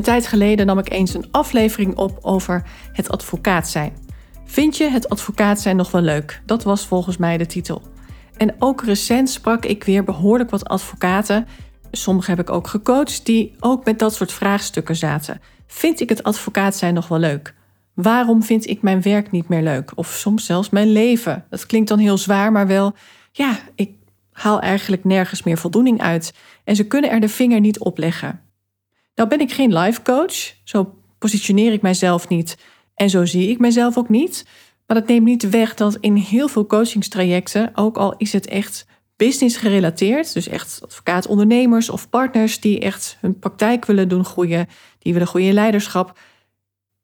Een 0.00 0.06
tijd 0.06 0.26
geleden 0.26 0.66
nam 0.66 0.78
ik 0.78 0.90
eens 0.90 1.14
een 1.14 1.28
aflevering 1.30 1.96
op 1.96 2.18
over 2.20 2.62
het 2.92 3.10
advocaat 3.10 3.68
zijn. 3.68 3.92
Vind 4.44 4.76
je 4.76 4.90
het 4.90 5.08
advocaat 5.08 5.60
zijn 5.60 5.76
nog 5.76 5.90
wel 5.90 6.00
leuk? 6.00 6.42
Dat 6.46 6.62
was 6.62 6.86
volgens 6.86 7.16
mij 7.16 7.38
de 7.38 7.46
titel. 7.46 7.82
En 8.36 8.54
ook 8.58 8.82
recent 8.82 9.30
sprak 9.30 9.64
ik 9.64 9.84
weer 9.84 10.04
behoorlijk 10.04 10.50
wat 10.50 10.68
advocaten. 10.68 11.46
Sommige 11.90 12.30
heb 12.30 12.40
ik 12.40 12.50
ook 12.50 12.66
gecoacht 12.66 13.26
die 13.26 13.54
ook 13.58 13.84
met 13.84 13.98
dat 13.98 14.14
soort 14.14 14.32
vraagstukken 14.32 14.96
zaten. 14.96 15.40
Vind 15.66 16.00
ik 16.00 16.08
het 16.08 16.22
advocaat 16.22 16.76
zijn 16.76 16.94
nog 16.94 17.08
wel 17.08 17.18
leuk? 17.18 17.54
Waarom 17.94 18.42
vind 18.42 18.66
ik 18.66 18.82
mijn 18.82 19.02
werk 19.02 19.30
niet 19.30 19.48
meer 19.48 19.62
leuk? 19.62 19.92
Of 19.94 20.08
soms 20.08 20.44
zelfs 20.44 20.70
mijn 20.70 20.92
leven. 20.92 21.44
Dat 21.50 21.66
klinkt 21.66 21.88
dan 21.88 21.98
heel 21.98 22.18
zwaar, 22.18 22.52
maar 22.52 22.66
wel, 22.66 22.94
ja, 23.32 23.58
ik 23.74 23.90
haal 24.32 24.60
eigenlijk 24.60 25.04
nergens 25.04 25.42
meer 25.42 25.58
voldoening 25.58 26.00
uit. 26.00 26.34
En 26.64 26.76
ze 26.76 26.86
kunnen 26.86 27.10
er 27.10 27.20
de 27.20 27.28
vinger 27.28 27.60
niet 27.60 27.78
op 27.78 27.98
leggen. 27.98 28.49
Nou 29.14 29.28
ben 29.28 29.40
ik 29.40 29.52
geen 29.52 29.78
life 29.78 30.02
coach, 30.02 30.54
zo 30.64 30.94
positioneer 31.18 31.72
ik 31.72 31.82
mijzelf 31.82 32.28
niet 32.28 32.56
en 32.94 33.10
zo 33.10 33.24
zie 33.24 33.48
ik 33.48 33.58
mijzelf 33.58 33.98
ook 33.98 34.08
niet. 34.08 34.46
Maar 34.86 34.98
dat 34.98 35.08
neemt 35.08 35.24
niet 35.24 35.48
weg 35.48 35.74
dat 35.74 35.96
in 36.00 36.14
heel 36.14 36.48
veel 36.48 36.66
coachingstrajecten, 36.66 37.70
ook 37.74 37.96
al 37.96 38.14
is 38.16 38.32
het 38.32 38.46
echt 38.46 38.86
business 39.16 39.56
gerelateerd, 39.56 40.32
dus 40.32 40.48
echt 40.48 40.80
advocaat, 40.82 41.26
ondernemers 41.26 41.90
of 41.90 42.08
partners 42.08 42.60
die 42.60 42.80
echt 42.80 43.16
hun 43.20 43.38
praktijk 43.38 43.84
willen 43.84 44.08
doen 44.08 44.24
groeien, 44.24 44.68
die 44.98 45.12
willen 45.12 45.34
in 45.34 45.52
leiderschap. 45.52 46.18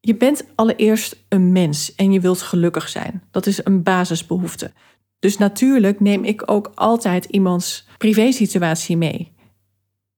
Je 0.00 0.16
bent 0.16 0.44
allereerst 0.54 1.16
een 1.28 1.52
mens 1.52 1.94
en 1.94 2.12
je 2.12 2.20
wilt 2.20 2.42
gelukkig 2.42 2.88
zijn. 2.88 3.22
Dat 3.30 3.46
is 3.46 3.64
een 3.64 3.82
basisbehoefte. 3.82 4.72
Dus 5.18 5.38
natuurlijk 5.38 6.00
neem 6.00 6.24
ik 6.24 6.42
ook 6.50 6.72
altijd 6.74 7.24
iemands 7.24 7.86
privésituatie 7.98 8.96
mee. 8.96 9.32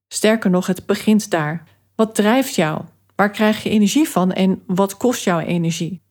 Sterker 0.09 0.51
nog, 0.51 0.67
het 0.67 0.87
begint 0.87 1.31
daar. 1.31 1.65
Wat 1.99 2.15
drijft 2.15 2.55
jou? 2.55 2.81
Waar 3.15 3.31
krijg 3.31 3.63
je 3.63 3.71
energie 3.71 4.09
van 4.09 4.33
en 4.33 4.63
wat 4.67 4.97
kost 4.97 5.25
jouw 5.25 5.39
energie? 5.39 6.03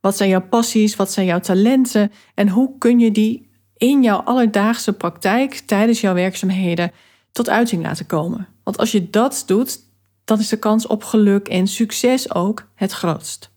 Wat 0.00 0.16
zijn 0.16 0.28
jouw 0.28 0.48
passies? 0.48 0.96
Wat 0.96 1.12
zijn 1.12 1.26
jouw 1.26 1.40
talenten? 1.40 2.12
En 2.34 2.48
hoe 2.48 2.78
kun 2.78 2.98
je 2.98 3.10
die 3.10 3.50
in 3.76 4.02
jouw 4.02 4.18
alledaagse 4.18 4.92
praktijk 4.92 5.54
tijdens 5.54 6.00
jouw 6.00 6.14
werkzaamheden 6.14 6.92
tot 7.32 7.48
uiting 7.48 7.82
laten 7.82 8.06
komen? 8.06 8.48
Want 8.64 8.78
als 8.78 8.92
je 8.92 9.10
dat 9.10 9.42
doet, 9.46 9.78
dan 10.24 10.38
is 10.38 10.48
de 10.48 10.58
kans 10.58 10.86
op 10.86 11.04
geluk 11.04 11.48
en 11.48 11.66
succes 11.66 12.34
ook 12.34 12.68
het 12.74 12.92
grootst. 12.92 13.50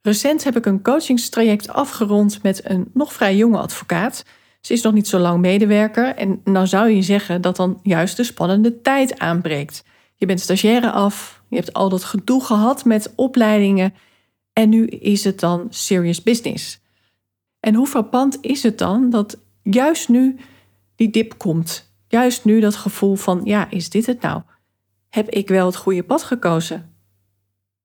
Recent 0.00 0.44
heb 0.44 0.56
ik 0.56 0.66
een 0.66 0.82
coachingstraject 0.82 1.68
afgerond 1.68 2.42
met 2.42 2.70
een 2.70 2.90
nog 2.94 3.12
vrij 3.12 3.36
jonge 3.36 3.58
advocaat. 3.58 4.24
Ze 4.60 4.72
is 4.72 4.82
nog 4.82 4.92
niet 4.92 5.08
zo 5.08 5.18
lang 5.18 5.40
medewerker 5.40 6.14
en 6.14 6.40
nou 6.44 6.66
zou 6.66 6.90
je 6.90 7.02
zeggen 7.02 7.40
dat 7.40 7.56
dan 7.56 7.80
juist 7.82 8.16
de 8.16 8.24
spannende 8.24 8.80
tijd 8.80 9.18
aanbreekt. 9.18 9.82
Je 10.22 10.28
bent 10.28 10.40
stagiaire 10.40 10.90
af, 10.90 11.42
je 11.48 11.56
hebt 11.56 11.72
al 11.72 11.88
dat 11.88 12.04
gedoe 12.04 12.44
gehad 12.44 12.84
met 12.84 13.12
opleidingen 13.16 13.94
en 14.52 14.68
nu 14.68 14.86
is 14.86 15.24
het 15.24 15.40
dan 15.40 15.66
serious 15.70 16.22
business. 16.22 16.80
En 17.60 17.74
hoe 17.74 17.86
frappant 17.86 18.38
is 18.40 18.62
het 18.62 18.78
dan 18.78 19.10
dat 19.10 19.38
juist 19.62 20.08
nu 20.08 20.36
die 20.94 21.10
dip 21.10 21.38
komt? 21.38 21.92
Juist 22.08 22.44
nu 22.44 22.60
dat 22.60 22.74
gevoel 22.74 23.14
van, 23.14 23.40
ja, 23.44 23.70
is 23.70 23.90
dit 23.90 24.06
het 24.06 24.20
nou? 24.20 24.42
Heb 25.08 25.28
ik 25.28 25.48
wel 25.48 25.66
het 25.66 25.76
goede 25.76 26.02
pad 26.02 26.22
gekozen? 26.22 26.94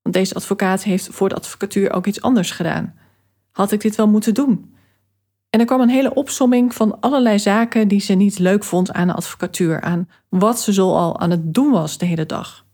Want 0.01 0.15
deze 0.15 0.33
advocaat 0.33 0.83
heeft 0.83 1.07
voor 1.07 1.29
de 1.29 1.35
advocatuur 1.35 1.91
ook 1.91 2.05
iets 2.05 2.21
anders 2.21 2.51
gedaan. 2.51 2.95
Had 3.51 3.71
ik 3.71 3.81
dit 3.81 3.95
wel 3.95 4.07
moeten 4.07 4.33
doen? 4.33 4.75
En 5.49 5.59
er 5.59 5.65
kwam 5.65 5.81
een 5.81 5.89
hele 5.89 6.13
opsomming 6.13 6.73
van 6.73 6.99
allerlei 6.99 7.39
zaken 7.39 7.87
die 7.87 7.99
ze 7.99 8.13
niet 8.13 8.39
leuk 8.39 8.63
vond 8.63 8.93
aan 8.93 9.07
de 9.07 9.13
advocatuur, 9.13 9.81
aan 9.81 10.09
wat 10.29 10.59
ze 10.59 10.73
zo 10.73 10.93
al 10.93 11.19
aan 11.19 11.31
het 11.31 11.53
doen 11.53 11.71
was 11.71 11.97
de 11.97 12.05
hele 12.05 12.25
dag. 12.25 12.65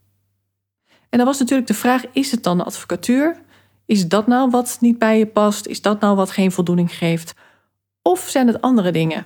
En 1.10 1.18
dan 1.18 1.28
was 1.28 1.40
natuurlijk 1.40 1.68
de 1.68 1.74
vraag: 1.74 2.04
is 2.12 2.32
het 2.32 2.44
dan 2.44 2.58
de 2.58 2.64
advocatuur? 2.64 3.42
Is 3.86 4.08
dat 4.08 4.28
nou 4.28 4.50
wat 4.50 4.78
niet 4.80 5.00
bij 5.00 5.18
je 5.18 5.28
past? 5.28 5.66
Is 5.66 5.82
dat 5.82 6.00
nou 6.00 6.16
wat 6.16 6.32
geen 6.32 6.52
voldoening 6.52 6.98
geeft? 6.98 7.34
Of 8.02 8.20
zijn 8.20 8.48
het 8.48 8.62
andere 8.62 8.92
dingen? 8.92 9.26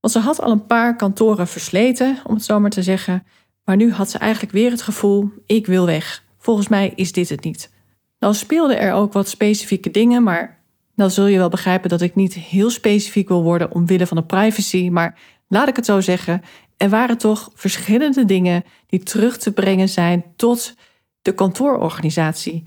Want 0.00 0.12
ze 0.12 0.18
had 0.18 0.40
al 0.40 0.50
een 0.50 0.66
paar 0.66 0.96
kantoren 0.96 1.48
versleten, 1.48 2.18
om 2.24 2.34
het 2.34 2.44
zo 2.44 2.60
maar 2.60 2.70
te 2.70 2.82
zeggen. 2.82 3.26
Maar 3.64 3.76
nu 3.76 3.92
had 3.92 4.10
ze 4.10 4.18
eigenlijk 4.18 4.52
weer 4.52 4.70
het 4.70 4.82
gevoel: 4.82 5.30
ik 5.46 5.66
wil 5.66 5.86
weg. 5.86 6.24
Volgens 6.38 6.68
mij 6.68 6.92
is 6.94 7.12
dit 7.12 7.28
het 7.28 7.44
niet. 7.44 7.72
Nou 8.18 8.34
speelden 8.34 8.78
er 8.78 8.92
ook 8.92 9.12
wat 9.12 9.28
specifieke 9.28 9.90
dingen, 9.90 10.22
maar 10.22 10.55
dan 10.96 11.10
zul 11.10 11.26
je 11.26 11.38
wel 11.38 11.48
begrijpen 11.48 11.88
dat 11.88 12.00
ik 12.00 12.14
niet 12.14 12.34
heel 12.34 12.70
specifiek 12.70 13.28
wil 13.28 13.42
worden 13.42 13.72
omwille 13.72 14.06
van 14.06 14.16
de 14.16 14.24
privacy. 14.24 14.88
Maar 14.88 15.18
laat 15.48 15.68
ik 15.68 15.76
het 15.76 15.84
zo 15.84 16.00
zeggen, 16.00 16.42
er 16.76 16.88
waren 16.88 17.18
toch 17.18 17.50
verschillende 17.54 18.24
dingen 18.24 18.64
die 18.86 19.02
terug 19.02 19.38
te 19.38 19.52
brengen 19.52 19.88
zijn 19.88 20.24
tot 20.36 20.74
de 21.22 21.32
kantoororganisatie. 21.32 22.66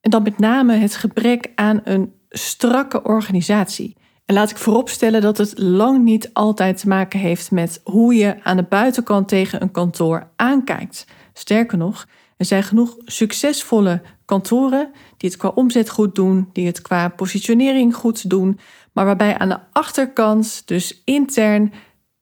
En 0.00 0.10
dan 0.10 0.22
met 0.22 0.38
name 0.38 0.74
het 0.74 0.96
gebrek 0.96 1.52
aan 1.54 1.80
een 1.84 2.12
strakke 2.28 3.02
organisatie. 3.02 3.96
En 4.24 4.34
laat 4.34 4.50
ik 4.50 4.56
vooropstellen 4.56 5.20
dat 5.20 5.38
het 5.38 5.58
lang 5.58 6.04
niet 6.04 6.30
altijd 6.32 6.78
te 6.78 6.88
maken 6.88 7.20
heeft 7.20 7.50
met 7.50 7.80
hoe 7.84 8.14
je 8.14 8.42
aan 8.42 8.56
de 8.56 8.62
buitenkant 8.62 9.28
tegen 9.28 9.62
een 9.62 9.70
kantoor 9.70 10.30
aankijkt. 10.36 11.06
Sterker 11.32 11.78
nog, 11.78 12.06
er 12.42 12.48
zijn 12.48 12.62
genoeg 12.62 12.96
succesvolle 13.04 14.02
kantoren 14.24 14.90
die 15.16 15.30
het 15.30 15.38
qua 15.38 15.48
omzet 15.48 15.90
goed 15.90 16.14
doen, 16.14 16.48
die 16.52 16.66
het 16.66 16.82
qua 16.82 17.08
positionering 17.08 17.94
goed 17.94 18.30
doen, 18.30 18.58
maar 18.92 19.04
waarbij 19.04 19.38
aan 19.38 19.48
de 19.48 19.58
achterkant, 19.72 20.62
dus 20.64 21.02
intern, 21.04 21.72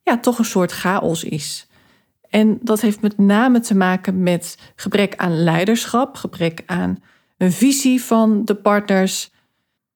ja, 0.02 0.18
toch 0.18 0.38
een 0.38 0.44
soort 0.44 0.72
chaos 0.72 1.24
is. 1.24 1.66
En 2.28 2.58
dat 2.62 2.80
heeft 2.80 3.00
met 3.00 3.18
name 3.18 3.60
te 3.60 3.76
maken 3.76 4.22
met 4.22 4.72
gebrek 4.76 5.16
aan 5.16 5.42
leiderschap, 5.42 6.16
gebrek 6.16 6.62
aan 6.66 7.02
een 7.36 7.52
visie 7.52 8.02
van 8.02 8.44
de 8.44 8.54
partners, 8.54 9.30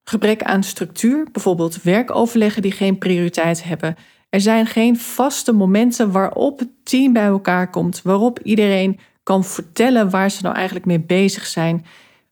gebrek 0.04 0.42
aan 0.42 0.62
structuur, 0.62 1.28
bijvoorbeeld 1.32 1.82
werkoverleggen 1.82 2.62
die 2.62 2.72
geen 2.72 2.98
prioriteit 2.98 3.64
hebben. 3.64 3.96
Er 4.28 4.40
zijn 4.40 4.66
geen 4.66 4.98
vaste 4.98 5.52
momenten 5.52 6.12
waarop 6.12 6.58
het 6.58 6.70
team 6.82 7.12
bij 7.12 7.26
elkaar 7.26 7.70
komt, 7.70 8.02
waarop 8.02 8.40
iedereen 8.42 8.98
kan 9.24 9.44
vertellen 9.44 10.10
waar 10.10 10.30
ze 10.30 10.42
nou 10.42 10.54
eigenlijk 10.54 10.86
mee 10.86 11.00
bezig 11.00 11.46
zijn. 11.46 11.84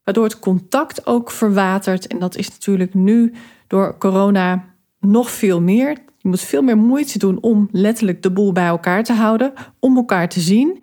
Waardoor 0.04 0.25
het 0.25 0.38
contact 0.38 1.06
ook 1.06 1.30
verwatert. 1.30 2.06
En 2.06 2.19
dat 2.19 2.36
is 2.36 2.50
natuurlijk 2.50 2.94
nu 2.94 3.34
door 3.66 3.98
corona 3.98 4.64
nog 5.00 5.31
veel 5.31 5.60
meer. 5.60 5.88
Je 6.19 6.28
moet 6.28 6.41
veel 6.41 6.62
meer 6.62 6.76
moeite 6.76 7.19
doen 7.19 7.38
om 7.41 7.69
letterlijk 7.70 8.22
de 8.22 8.31
boel 8.31 8.52
bij 8.52 8.66
elkaar 8.66 9.04
te 9.04 9.12
houden, 9.12 9.52
om 9.78 9.97
elkaar 9.97 10.28
te 10.28 10.41
zien. 10.41 10.82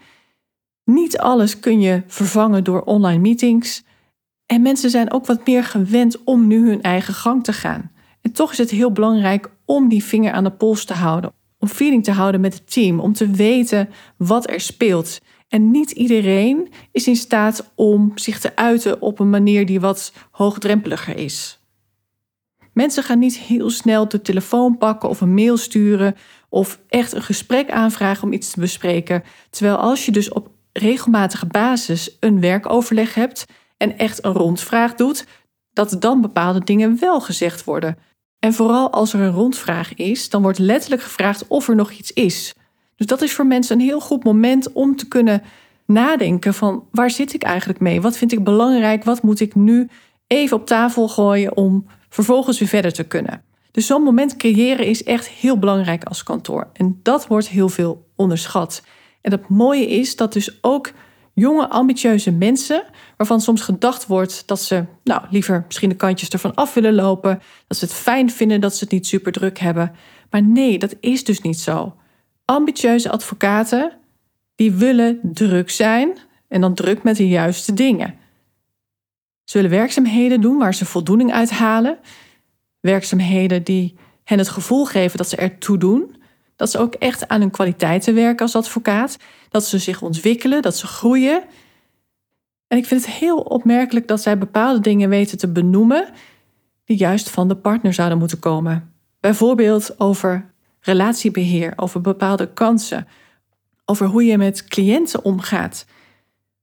Niet 0.83 1.17
alles 1.17 1.59
kun 1.59 1.81
je 1.81 2.03
vervangen 2.07 2.63
door 2.63 2.81
online 2.81 3.21
meetings. 3.21 3.83
En 4.45 4.61
mensen 4.61 4.89
zijn 4.89 5.11
ook 5.11 5.25
wat 5.25 5.45
meer 5.45 5.63
gewend 5.63 6.23
om 6.23 6.47
nu 6.47 6.67
hun 6.69 6.81
eigen 6.81 7.13
gang 7.13 7.43
te 7.43 7.53
gaan. 7.53 7.91
En 8.21 8.31
toch 8.31 8.51
is 8.51 8.57
het 8.57 8.69
heel 8.69 8.91
belangrijk 8.91 9.51
om 9.65 9.89
die 9.89 10.03
vinger 10.03 10.31
aan 10.31 10.43
de 10.43 10.51
pols 10.51 10.85
te 10.85 10.93
houden. 10.93 11.31
Om 11.59 11.67
feeling 11.67 12.03
te 12.03 12.11
houden 12.11 12.41
met 12.41 12.53
het 12.53 12.71
team. 12.71 12.99
Om 12.99 13.13
te 13.13 13.29
weten 13.29 13.89
wat 14.17 14.49
er 14.49 14.59
speelt. 14.59 15.19
En 15.49 15.71
niet 15.71 15.91
iedereen 15.91 16.69
is 16.91 17.07
in 17.07 17.15
staat 17.15 17.71
om 17.75 18.11
zich 18.15 18.39
te 18.39 18.55
uiten 18.55 19.01
op 19.01 19.19
een 19.19 19.29
manier 19.29 19.65
die 19.65 19.79
wat 19.79 20.13
hoogdrempeliger 20.31 21.17
is. 21.17 21.59
Mensen 22.73 23.03
gaan 23.03 23.19
niet 23.19 23.37
heel 23.37 23.69
snel 23.69 24.07
de 24.07 24.21
telefoon 24.21 24.77
pakken 24.77 25.09
of 25.09 25.21
een 25.21 25.33
mail 25.33 25.57
sturen 25.57 26.15
of 26.49 26.79
echt 26.87 27.13
een 27.13 27.21
gesprek 27.21 27.71
aanvragen 27.71 28.23
om 28.23 28.33
iets 28.33 28.51
te 28.51 28.59
bespreken. 28.59 29.23
Terwijl 29.49 29.77
als 29.77 30.05
je 30.05 30.11
dus 30.11 30.29
op 30.29 30.49
regelmatige 30.73 31.45
basis 31.45 32.17
een 32.19 32.39
werkoverleg 32.39 33.13
hebt 33.13 33.45
en 33.77 33.97
echt 33.97 34.25
een 34.25 34.33
rondvraag 34.33 34.95
doet, 34.95 35.25
dat 35.73 35.95
dan 35.99 36.21
bepaalde 36.21 36.63
dingen 36.63 36.99
wel 36.99 37.21
gezegd 37.21 37.63
worden. 37.63 37.97
En 38.39 38.53
vooral 38.53 38.91
als 38.91 39.13
er 39.13 39.19
een 39.19 39.31
rondvraag 39.31 39.93
is, 39.93 40.29
dan 40.29 40.41
wordt 40.41 40.59
letterlijk 40.59 41.01
gevraagd 41.01 41.47
of 41.47 41.67
er 41.67 41.75
nog 41.75 41.91
iets 41.91 42.11
is. 42.11 42.53
Dus 42.99 43.07
dat 43.07 43.21
is 43.21 43.33
voor 43.33 43.47
mensen 43.47 43.79
een 43.79 43.85
heel 43.85 43.99
goed 43.99 44.23
moment 44.23 44.71
om 44.71 44.95
te 44.95 45.07
kunnen 45.07 45.41
nadenken 45.85 46.53
van 46.53 46.83
waar 46.91 47.11
zit 47.11 47.33
ik 47.33 47.43
eigenlijk 47.43 47.79
mee? 47.79 48.01
Wat 48.01 48.17
vind 48.17 48.31
ik 48.31 48.43
belangrijk? 48.43 49.03
Wat 49.03 49.21
moet 49.21 49.39
ik 49.39 49.55
nu 49.55 49.89
even 50.27 50.57
op 50.57 50.65
tafel 50.65 51.07
gooien 51.07 51.57
om 51.57 51.85
vervolgens 52.09 52.59
weer 52.59 52.67
verder 52.67 52.93
te 52.93 53.03
kunnen? 53.03 53.43
Dus 53.71 53.85
zo'n 53.85 54.03
moment 54.03 54.35
creëren 54.35 54.85
is 54.85 55.03
echt 55.03 55.27
heel 55.27 55.59
belangrijk 55.59 56.03
als 56.03 56.23
kantoor. 56.23 56.67
En 56.73 56.99
dat 57.03 57.27
wordt 57.27 57.47
heel 57.47 57.69
veel 57.69 58.07
onderschat. 58.15 58.83
En 59.21 59.31
het 59.31 59.49
mooie 59.49 59.87
is 59.87 60.15
dat 60.15 60.33
dus 60.33 60.57
ook 60.61 60.91
Jonge, 61.33 61.69
ambitieuze 61.69 62.31
mensen 62.31 62.83
waarvan 63.17 63.41
soms 63.41 63.61
gedacht 63.61 64.07
wordt 64.07 64.43
dat 64.47 64.61
ze 64.61 64.85
nou, 65.03 65.21
liever 65.29 65.63
misschien 65.65 65.89
de 65.89 65.95
kantjes 65.95 66.29
ervan 66.29 66.55
af 66.55 66.73
willen 66.73 66.93
lopen, 66.93 67.41
dat 67.67 67.77
ze 67.77 67.85
het 67.85 67.93
fijn 67.93 68.31
vinden 68.31 68.61
dat 68.61 68.75
ze 68.75 68.83
het 68.83 68.93
niet 68.93 69.07
super 69.07 69.31
druk 69.31 69.59
hebben. 69.59 69.91
Maar 70.29 70.43
nee, 70.43 70.79
dat 70.79 70.95
is 70.99 71.23
dus 71.23 71.41
niet 71.41 71.59
zo. 71.59 71.95
Ambitieuze 72.49 73.09
advocaten 73.09 73.91
die 74.55 74.71
willen 74.71 75.19
druk 75.23 75.69
zijn 75.69 76.17
en 76.47 76.61
dan 76.61 76.73
druk 76.73 77.03
met 77.03 77.17
de 77.17 77.27
juiste 77.27 77.73
dingen. 77.73 78.15
Ze 79.43 79.57
willen 79.57 79.77
werkzaamheden 79.77 80.41
doen 80.41 80.57
waar 80.57 80.73
ze 80.73 80.85
voldoening 80.85 81.33
uit 81.33 81.49
halen. 81.49 81.97
Werkzaamheden 82.79 83.63
die 83.63 83.95
hen 84.23 84.37
het 84.37 84.49
gevoel 84.49 84.85
geven 84.85 85.17
dat 85.17 85.29
ze 85.29 85.35
ertoe 85.35 85.77
doen. 85.77 86.15
Dat 86.55 86.71
ze 86.71 86.77
ook 86.77 86.93
echt 86.93 87.27
aan 87.27 87.39
hun 87.39 87.51
kwaliteiten 87.51 88.13
werken 88.13 88.41
als 88.45 88.55
advocaat. 88.55 89.17
Dat 89.49 89.65
ze 89.65 89.77
zich 89.77 90.01
ontwikkelen, 90.01 90.61
dat 90.61 90.77
ze 90.77 90.87
groeien. 90.87 91.43
En 92.67 92.77
ik 92.77 92.85
vind 92.85 93.05
het 93.05 93.15
heel 93.15 93.39
opmerkelijk 93.39 94.07
dat 94.07 94.21
zij 94.21 94.37
bepaalde 94.37 94.79
dingen 94.79 95.09
weten 95.09 95.37
te 95.37 95.51
benoemen 95.51 96.09
die 96.85 96.97
juist 96.97 97.29
van 97.29 97.47
de 97.47 97.55
partner 97.55 97.93
zouden 97.93 98.17
moeten 98.17 98.39
komen. 98.39 98.93
Bijvoorbeeld 99.19 99.99
over 99.99 100.49
relatiebeheer, 100.79 101.73
over 101.75 102.01
bepaalde 102.01 102.53
kansen, 102.53 103.07
over 103.85 104.07
hoe 104.07 104.23
je 104.23 104.37
met 104.37 104.63
cliënten 104.63 105.23
omgaat. 105.23 105.85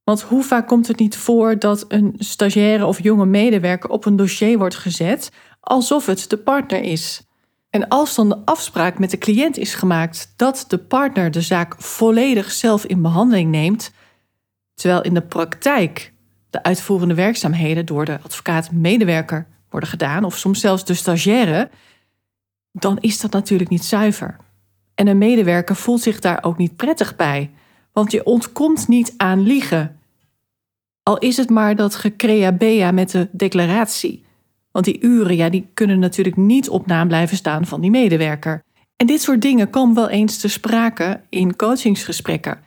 Want 0.04 0.22
hoe 0.22 0.42
vaak 0.42 0.66
komt 0.66 0.88
het 0.88 0.98
niet 0.98 1.16
voor 1.16 1.58
dat 1.58 1.84
een 1.88 2.14
stagiaire 2.18 2.86
of 2.86 3.02
jonge 3.02 3.26
medewerker 3.26 3.90
op 3.90 4.04
een 4.04 4.16
dossier 4.16 4.58
wordt 4.58 4.74
gezet 4.74 5.30
alsof 5.60 6.06
het 6.06 6.30
de 6.30 6.36
partner 6.36 6.82
is? 6.82 7.26
En 7.70 7.88
als 7.88 8.14
dan 8.14 8.28
de 8.28 8.42
afspraak 8.44 8.98
met 8.98 9.10
de 9.10 9.18
cliënt 9.18 9.56
is 9.56 9.74
gemaakt 9.74 10.32
dat 10.36 10.64
de 10.68 10.78
partner 10.78 11.30
de 11.30 11.40
zaak 11.40 11.74
volledig 11.78 12.52
zelf 12.52 12.84
in 12.84 13.02
behandeling 13.02 13.50
neemt, 13.50 13.92
terwijl 14.74 15.02
in 15.02 15.14
de 15.14 15.22
praktijk 15.22 16.12
de 16.50 16.62
uitvoerende 16.62 17.14
werkzaamheden 17.14 17.86
door 17.86 18.04
de 18.04 18.18
advocaat-medewerker 18.22 19.46
worden 19.70 19.88
gedaan, 19.88 20.24
of 20.24 20.36
soms 20.36 20.60
zelfs 20.60 20.84
de 20.84 20.94
stagiaire, 20.94 21.70
dan 22.78 22.98
is 23.00 23.20
dat 23.20 23.32
natuurlijk 23.32 23.70
niet 23.70 23.84
zuiver. 23.84 24.36
En 24.94 25.06
een 25.06 25.18
medewerker 25.18 25.76
voelt 25.76 26.00
zich 26.00 26.20
daar 26.20 26.44
ook 26.44 26.58
niet 26.58 26.76
prettig 26.76 27.16
bij, 27.16 27.50
want 27.92 28.12
je 28.12 28.24
ontkomt 28.24 28.88
niet 28.88 29.14
aan 29.16 29.42
liegen. 29.42 30.00
Al 31.02 31.18
is 31.18 31.36
het 31.36 31.50
maar 31.50 31.76
dat 31.76 31.94
gecrea 31.94 32.52
bea 32.52 32.90
met 32.90 33.10
de 33.10 33.28
declaratie. 33.32 34.24
Want 34.70 34.84
die 34.84 35.00
uren, 35.00 35.36
ja, 35.36 35.48
die 35.48 35.68
kunnen 35.74 35.98
natuurlijk 35.98 36.36
niet 36.36 36.68
op 36.68 36.86
naam 36.86 37.08
blijven 37.08 37.36
staan 37.36 37.66
van 37.66 37.80
die 37.80 37.90
medewerker. 37.90 38.62
En 38.96 39.06
dit 39.06 39.22
soort 39.22 39.42
dingen 39.42 39.70
komen 39.70 39.94
wel 39.94 40.08
eens 40.08 40.38
te 40.38 40.48
sprake 40.48 41.20
in 41.28 41.56
coachingsgesprekken. 41.56 42.60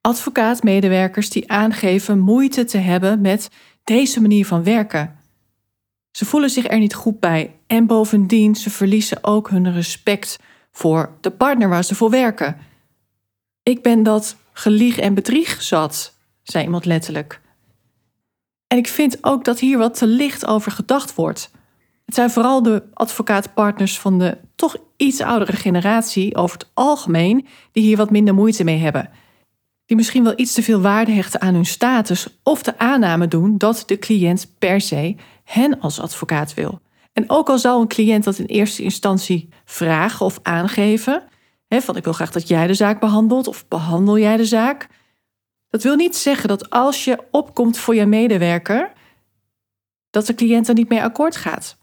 Advocaat-medewerkers 0.00 1.30
die 1.30 1.50
aangeven 1.50 2.18
moeite 2.18 2.64
te 2.64 2.78
hebben 2.78 3.20
met 3.20 3.48
deze 3.84 4.20
manier 4.20 4.46
van 4.46 4.64
werken. 4.64 5.19
Ze 6.10 6.24
voelen 6.24 6.50
zich 6.50 6.68
er 6.68 6.78
niet 6.78 6.94
goed 6.94 7.20
bij 7.20 7.56
en 7.66 7.86
bovendien 7.86 8.54
ze 8.54 8.70
verliezen 8.70 9.24
ook 9.24 9.50
hun 9.50 9.72
respect 9.72 10.38
voor 10.72 11.16
de 11.20 11.30
partner 11.30 11.68
waar 11.68 11.84
ze 11.84 11.94
voor 11.94 12.10
werken. 12.10 12.56
Ik 13.62 13.82
ben 13.82 14.02
dat 14.02 14.36
gelieg 14.52 14.98
en 14.98 15.14
bedrieg 15.14 15.62
zat, 15.62 16.14
zei 16.42 16.64
iemand 16.64 16.84
letterlijk. 16.84 17.40
En 18.66 18.78
ik 18.78 18.88
vind 18.88 19.24
ook 19.24 19.44
dat 19.44 19.58
hier 19.58 19.78
wat 19.78 19.98
te 19.98 20.06
licht 20.06 20.46
over 20.46 20.72
gedacht 20.72 21.14
wordt. 21.14 21.50
Het 22.04 22.14
zijn 22.14 22.30
vooral 22.30 22.62
de 22.62 22.82
advocaatpartners 22.94 23.98
van 23.98 24.18
de 24.18 24.38
toch 24.54 24.76
iets 24.96 25.20
oudere 25.20 25.56
generatie 25.56 26.36
over 26.36 26.58
het 26.58 26.70
algemeen 26.74 27.46
die 27.72 27.82
hier 27.82 27.96
wat 27.96 28.10
minder 28.10 28.34
moeite 28.34 28.64
mee 28.64 28.78
hebben. 28.78 29.10
Die 29.86 29.96
misschien 29.96 30.24
wel 30.24 30.32
iets 30.36 30.52
te 30.52 30.62
veel 30.62 30.80
waarde 30.80 31.12
hechten 31.12 31.40
aan 31.40 31.54
hun 31.54 31.66
status 31.66 32.40
of 32.42 32.62
de 32.62 32.78
aanname 32.78 33.28
doen 33.28 33.58
dat 33.58 33.82
de 33.86 33.98
cliënt 33.98 34.54
per 34.58 34.80
se 34.80 35.16
hen 35.50 35.80
als 35.80 36.00
advocaat 36.00 36.54
wil. 36.54 36.80
En 37.12 37.30
ook 37.30 37.48
al 37.48 37.58
zou 37.58 37.80
een 37.80 37.88
cliënt 37.88 38.24
dat 38.24 38.38
in 38.38 38.46
eerste 38.46 38.82
instantie 38.82 39.48
vragen 39.64 40.26
of 40.26 40.38
aangeven, 40.42 41.22
hè, 41.68 41.80
van 41.80 41.96
ik 41.96 42.04
wil 42.04 42.12
graag 42.12 42.30
dat 42.30 42.48
jij 42.48 42.66
de 42.66 42.74
zaak 42.74 43.00
behandelt 43.00 43.46
of 43.46 43.68
behandel 43.68 44.18
jij 44.18 44.36
de 44.36 44.44
zaak, 44.44 44.88
dat 45.68 45.82
wil 45.82 45.96
niet 45.96 46.16
zeggen 46.16 46.48
dat 46.48 46.70
als 46.70 47.04
je 47.04 47.18
opkomt 47.30 47.78
voor 47.78 47.94
je 47.94 48.06
medewerker, 48.06 48.92
dat 50.10 50.26
de 50.26 50.34
cliënt 50.34 50.68
er 50.68 50.74
niet 50.74 50.88
mee 50.88 51.02
akkoord 51.02 51.36
gaat. 51.36 51.78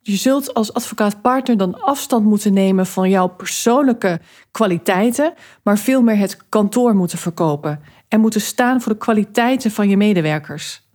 Je 0.00 0.16
zult 0.16 0.54
als 0.54 0.72
advocaatpartner 0.72 1.56
dan 1.56 1.80
afstand 1.80 2.24
moeten 2.24 2.52
nemen 2.52 2.86
van 2.86 3.10
jouw 3.10 3.28
persoonlijke 3.28 4.20
kwaliteiten, 4.50 5.34
maar 5.62 5.78
veel 5.78 6.02
meer 6.02 6.16
het 6.16 6.48
kantoor 6.48 6.94
moeten 6.94 7.18
verkopen 7.18 7.80
en 8.08 8.20
moeten 8.20 8.40
staan 8.40 8.80
voor 8.80 8.92
de 8.92 8.98
kwaliteiten 8.98 9.70
van 9.70 9.88
je 9.88 9.96
medewerkers. 9.96 10.87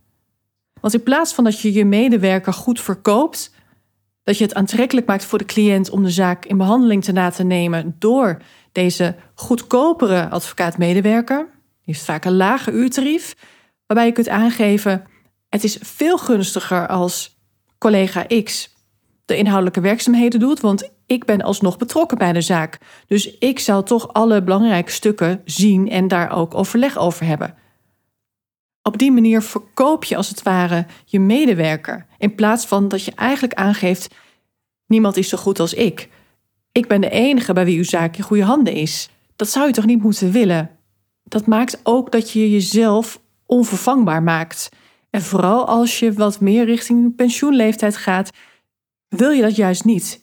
Want 0.83 0.95
in 0.95 1.03
plaats 1.03 1.33
van 1.33 1.43
dat 1.43 1.59
je 1.59 1.73
je 1.73 1.85
medewerker 1.85 2.53
goed 2.53 2.81
verkoopt, 2.81 3.51
dat 4.23 4.37
je 4.37 4.43
het 4.43 4.53
aantrekkelijk 4.53 5.07
maakt 5.07 5.25
voor 5.25 5.37
de 5.37 5.45
cliënt 5.45 5.89
om 5.89 6.03
de 6.03 6.09
zaak 6.09 6.45
in 6.45 6.57
behandeling 6.57 7.03
te 7.03 7.13
laten 7.13 7.47
nemen 7.47 7.95
door 7.99 8.41
deze 8.71 9.15
goedkopere 9.33 10.29
advocaat-medewerker, 10.29 11.37
die 11.37 11.93
heeft 11.93 12.05
vaak 12.05 12.25
een 12.25 12.35
lager 12.35 12.73
uurtarief, 12.73 13.35
waarbij 13.85 14.05
je 14.05 14.13
kunt 14.13 14.29
aangeven: 14.29 15.03
het 15.49 15.63
is 15.63 15.77
veel 15.81 16.17
gunstiger 16.17 16.87
als 16.87 17.39
collega 17.77 18.25
X 18.43 18.75
de 19.25 19.37
inhoudelijke 19.37 19.81
werkzaamheden 19.81 20.39
doet, 20.39 20.59
want 20.59 20.89
ik 21.05 21.25
ben 21.25 21.41
alsnog 21.41 21.77
betrokken 21.77 22.17
bij 22.17 22.33
de 22.33 22.41
zaak. 22.41 22.77
Dus 23.07 23.37
ik 23.37 23.59
zal 23.59 23.83
toch 23.83 24.13
alle 24.13 24.43
belangrijke 24.43 24.91
stukken 24.91 25.41
zien 25.45 25.89
en 25.89 26.07
daar 26.07 26.31
ook 26.31 26.53
overleg 26.53 26.97
over 26.97 27.25
hebben. 27.25 27.62
Op 28.83 28.97
die 28.97 29.11
manier 29.11 29.41
verkoop 29.41 30.03
je 30.03 30.15
als 30.15 30.29
het 30.29 30.43
ware 30.43 30.85
je 31.05 31.19
medewerker, 31.19 32.05
in 32.17 32.35
plaats 32.35 32.65
van 32.65 32.87
dat 32.87 33.05
je 33.05 33.11
eigenlijk 33.15 33.53
aangeeft: 33.53 34.15
niemand 34.87 35.17
is 35.17 35.29
zo 35.29 35.37
goed 35.37 35.59
als 35.59 35.73
ik. 35.73 36.09
Ik 36.71 36.87
ben 36.87 37.01
de 37.01 37.09
enige 37.09 37.53
bij 37.53 37.65
wie 37.65 37.77
uw 37.77 37.83
zaak 37.83 38.17
in 38.17 38.23
goede 38.23 38.43
handen 38.43 38.73
is. 38.73 39.09
Dat 39.35 39.49
zou 39.49 39.67
je 39.67 39.73
toch 39.73 39.85
niet 39.85 40.03
moeten 40.03 40.31
willen? 40.31 40.77
dat 41.33 41.45
maakt 41.45 41.79
ook 41.83 42.11
dat 42.11 42.31
je 42.31 42.51
jezelf 42.51 43.21
onvervangbaar 43.45 44.23
maakt. 44.23 44.69
En 45.09 45.21
vooral 45.21 45.67
als 45.67 45.99
je 45.99 46.13
wat 46.13 46.39
meer 46.39 46.65
richting 46.65 47.15
pensioenleeftijd 47.15 47.97
gaat, 47.97 48.29
wil 49.07 49.29
je 49.29 49.41
dat 49.41 49.55
juist 49.55 49.85
niet. 49.85 50.21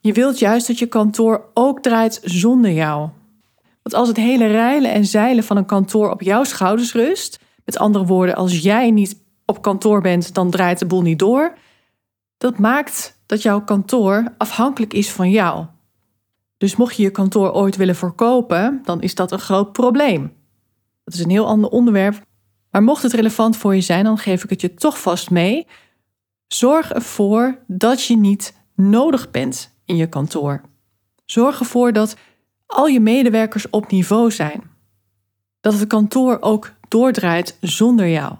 Je 0.00 0.12
wilt 0.12 0.38
juist 0.38 0.66
dat 0.66 0.78
je 0.78 0.86
kantoor 0.86 1.50
ook 1.54 1.82
draait 1.82 2.20
zonder 2.24 2.70
jou. 2.70 3.08
Want 3.82 3.94
als 3.94 4.08
het 4.08 4.16
hele 4.16 4.46
reilen 4.46 4.92
en 4.92 5.04
zeilen 5.04 5.44
van 5.44 5.56
een 5.56 5.66
kantoor 5.66 6.10
op 6.10 6.22
jouw 6.22 6.44
schouders 6.44 6.92
rust, 6.92 7.38
met 7.66 7.78
andere 7.78 8.04
woorden, 8.04 8.34
als 8.34 8.60
jij 8.60 8.90
niet 8.90 9.24
op 9.44 9.62
kantoor 9.62 10.00
bent, 10.00 10.34
dan 10.34 10.50
draait 10.50 10.78
de 10.78 10.86
boel 10.86 11.02
niet 11.02 11.18
door. 11.18 11.54
Dat 12.38 12.58
maakt 12.58 13.20
dat 13.26 13.42
jouw 13.42 13.64
kantoor 13.64 14.34
afhankelijk 14.38 14.92
is 14.92 15.10
van 15.10 15.30
jou. 15.30 15.66
Dus 16.56 16.76
mocht 16.76 16.96
je 16.96 17.02
je 17.02 17.10
kantoor 17.10 17.52
ooit 17.52 17.76
willen 17.76 17.96
verkopen, 17.96 18.80
dan 18.84 19.02
is 19.02 19.14
dat 19.14 19.32
een 19.32 19.38
groot 19.38 19.72
probleem. 19.72 20.32
Dat 21.04 21.14
is 21.14 21.20
een 21.20 21.30
heel 21.30 21.46
ander 21.46 21.70
onderwerp. 21.70 22.24
Maar 22.70 22.82
mocht 22.82 23.02
het 23.02 23.12
relevant 23.12 23.56
voor 23.56 23.74
je 23.74 23.80
zijn, 23.80 24.04
dan 24.04 24.18
geef 24.18 24.44
ik 24.44 24.50
het 24.50 24.60
je 24.60 24.74
toch 24.74 25.00
vast 25.00 25.30
mee. 25.30 25.66
Zorg 26.46 26.92
ervoor 26.92 27.58
dat 27.66 28.04
je 28.04 28.16
niet 28.16 28.54
nodig 28.74 29.30
bent 29.30 29.74
in 29.84 29.96
je 29.96 30.08
kantoor. 30.08 30.60
Zorg 31.24 31.58
ervoor 31.58 31.92
dat 31.92 32.16
al 32.66 32.86
je 32.86 33.00
medewerkers 33.00 33.70
op 33.70 33.90
niveau 33.90 34.30
zijn. 34.30 34.75
Dat 35.66 35.78
het 35.78 35.88
kantoor 35.88 36.38
ook 36.40 36.72
doordraait 36.88 37.56
zonder 37.60 38.08
jou. 38.08 38.34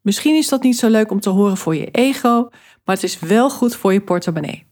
Misschien 0.00 0.34
is 0.34 0.48
dat 0.48 0.62
niet 0.62 0.76
zo 0.76 0.88
leuk 0.88 1.10
om 1.10 1.20
te 1.20 1.30
horen 1.30 1.56
voor 1.56 1.76
je 1.76 1.90
ego, 1.90 2.48
maar 2.84 2.94
het 2.94 3.02
is 3.02 3.18
wel 3.18 3.50
goed 3.50 3.76
voor 3.76 3.92
je 3.92 4.00
portemonnee. 4.00 4.66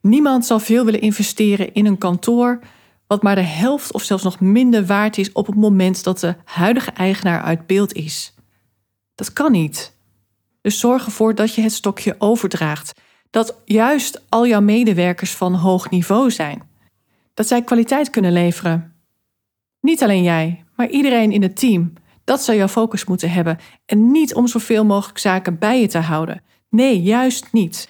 Niemand 0.00 0.46
zal 0.46 0.58
veel 0.58 0.84
willen 0.84 1.00
investeren 1.00 1.74
in 1.74 1.86
een 1.86 1.98
kantoor 1.98 2.60
wat 3.06 3.22
maar 3.22 3.34
de 3.34 3.40
helft 3.40 3.92
of 3.92 4.02
zelfs 4.02 4.22
nog 4.22 4.40
minder 4.40 4.86
waard 4.86 5.18
is 5.18 5.32
op 5.32 5.46
het 5.46 5.56
moment 5.56 6.04
dat 6.04 6.20
de 6.20 6.34
huidige 6.44 6.90
eigenaar 6.90 7.42
uit 7.42 7.66
beeld 7.66 7.92
is. 7.92 8.34
Dat 9.14 9.32
kan 9.32 9.52
niet. 9.52 9.96
Dus 10.60 10.78
zorg 10.78 11.04
ervoor 11.04 11.34
dat 11.34 11.54
je 11.54 11.62
het 11.62 11.72
stokje 11.72 12.14
overdraagt. 12.18 13.00
Dat 13.30 13.60
juist 13.64 14.22
al 14.28 14.46
jouw 14.46 14.60
medewerkers 14.60 15.34
van 15.34 15.54
hoog 15.54 15.90
niveau 15.90 16.30
zijn. 16.30 16.62
Dat 17.34 17.46
zij 17.46 17.62
kwaliteit 17.62 18.10
kunnen 18.10 18.32
leveren. 18.32 18.95
Niet 19.86 20.02
alleen 20.02 20.22
jij, 20.22 20.64
maar 20.76 20.88
iedereen 20.88 21.32
in 21.32 21.42
het 21.42 21.56
team. 21.56 21.92
Dat 22.24 22.42
zou 22.42 22.58
jouw 22.58 22.68
focus 22.68 23.04
moeten 23.04 23.30
hebben. 23.30 23.58
En 23.84 24.10
niet 24.10 24.34
om 24.34 24.46
zoveel 24.46 24.84
mogelijk 24.84 25.18
zaken 25.18 25.58
bij 25.58 25.80
je 25.80 25.86
te 25.86 25.98
houden. 25.98 26.42
Nee, 26.70 27.02
juist 27.02 27.52
niet. 27.52 27.88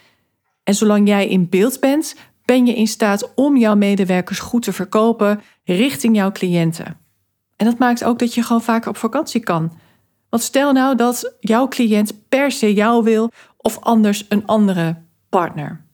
En 0.65 0.75
zolang 0.75 1.09
jij 1.09 1.29
in 1.29 1.49
beeld 1.49 1.81
bent, 1.81 2.15
ben 2.45 2.67
je 2.67 2.75
in 2.75 2.87
staat 2.87 3.35
om 3.35 3.57
jouw 3.57 3.75
medewerkers 3.75 4.39
goed 4.39 4.63
te 4.63 4.73
verkopen 4.73 5.41
richting 5.65 6.17
jouw 6.17 6.33
cliënten. 6.33 6.97
En 7.57 7.67
dat 7.67 7.79
maakt 7.79 8.05
ook 8.05 8.19
dat 8.19 8.35
je 8.35 8.43
gewoon 8.43 8.63
vaker 8.63 8.89
op 8.89 8.97
vakantie 8.97 9.41
kan. 9.41 9.73
Want 10.31 10.43
stel 10.43 10.73
nou 10.73 10.97
dat 10.97 11.35
jouw 11.41 11.69
cliënt 11.69 12.29
per 12.29 12.51
se 12.51 12.75
jou 12.75 13.05
wil 13.05 13.31
of 13.57 13.81
anders 13.81 14.27
een 14.29 14.47
andere 14.47 15.03
partner. 15.29 15.85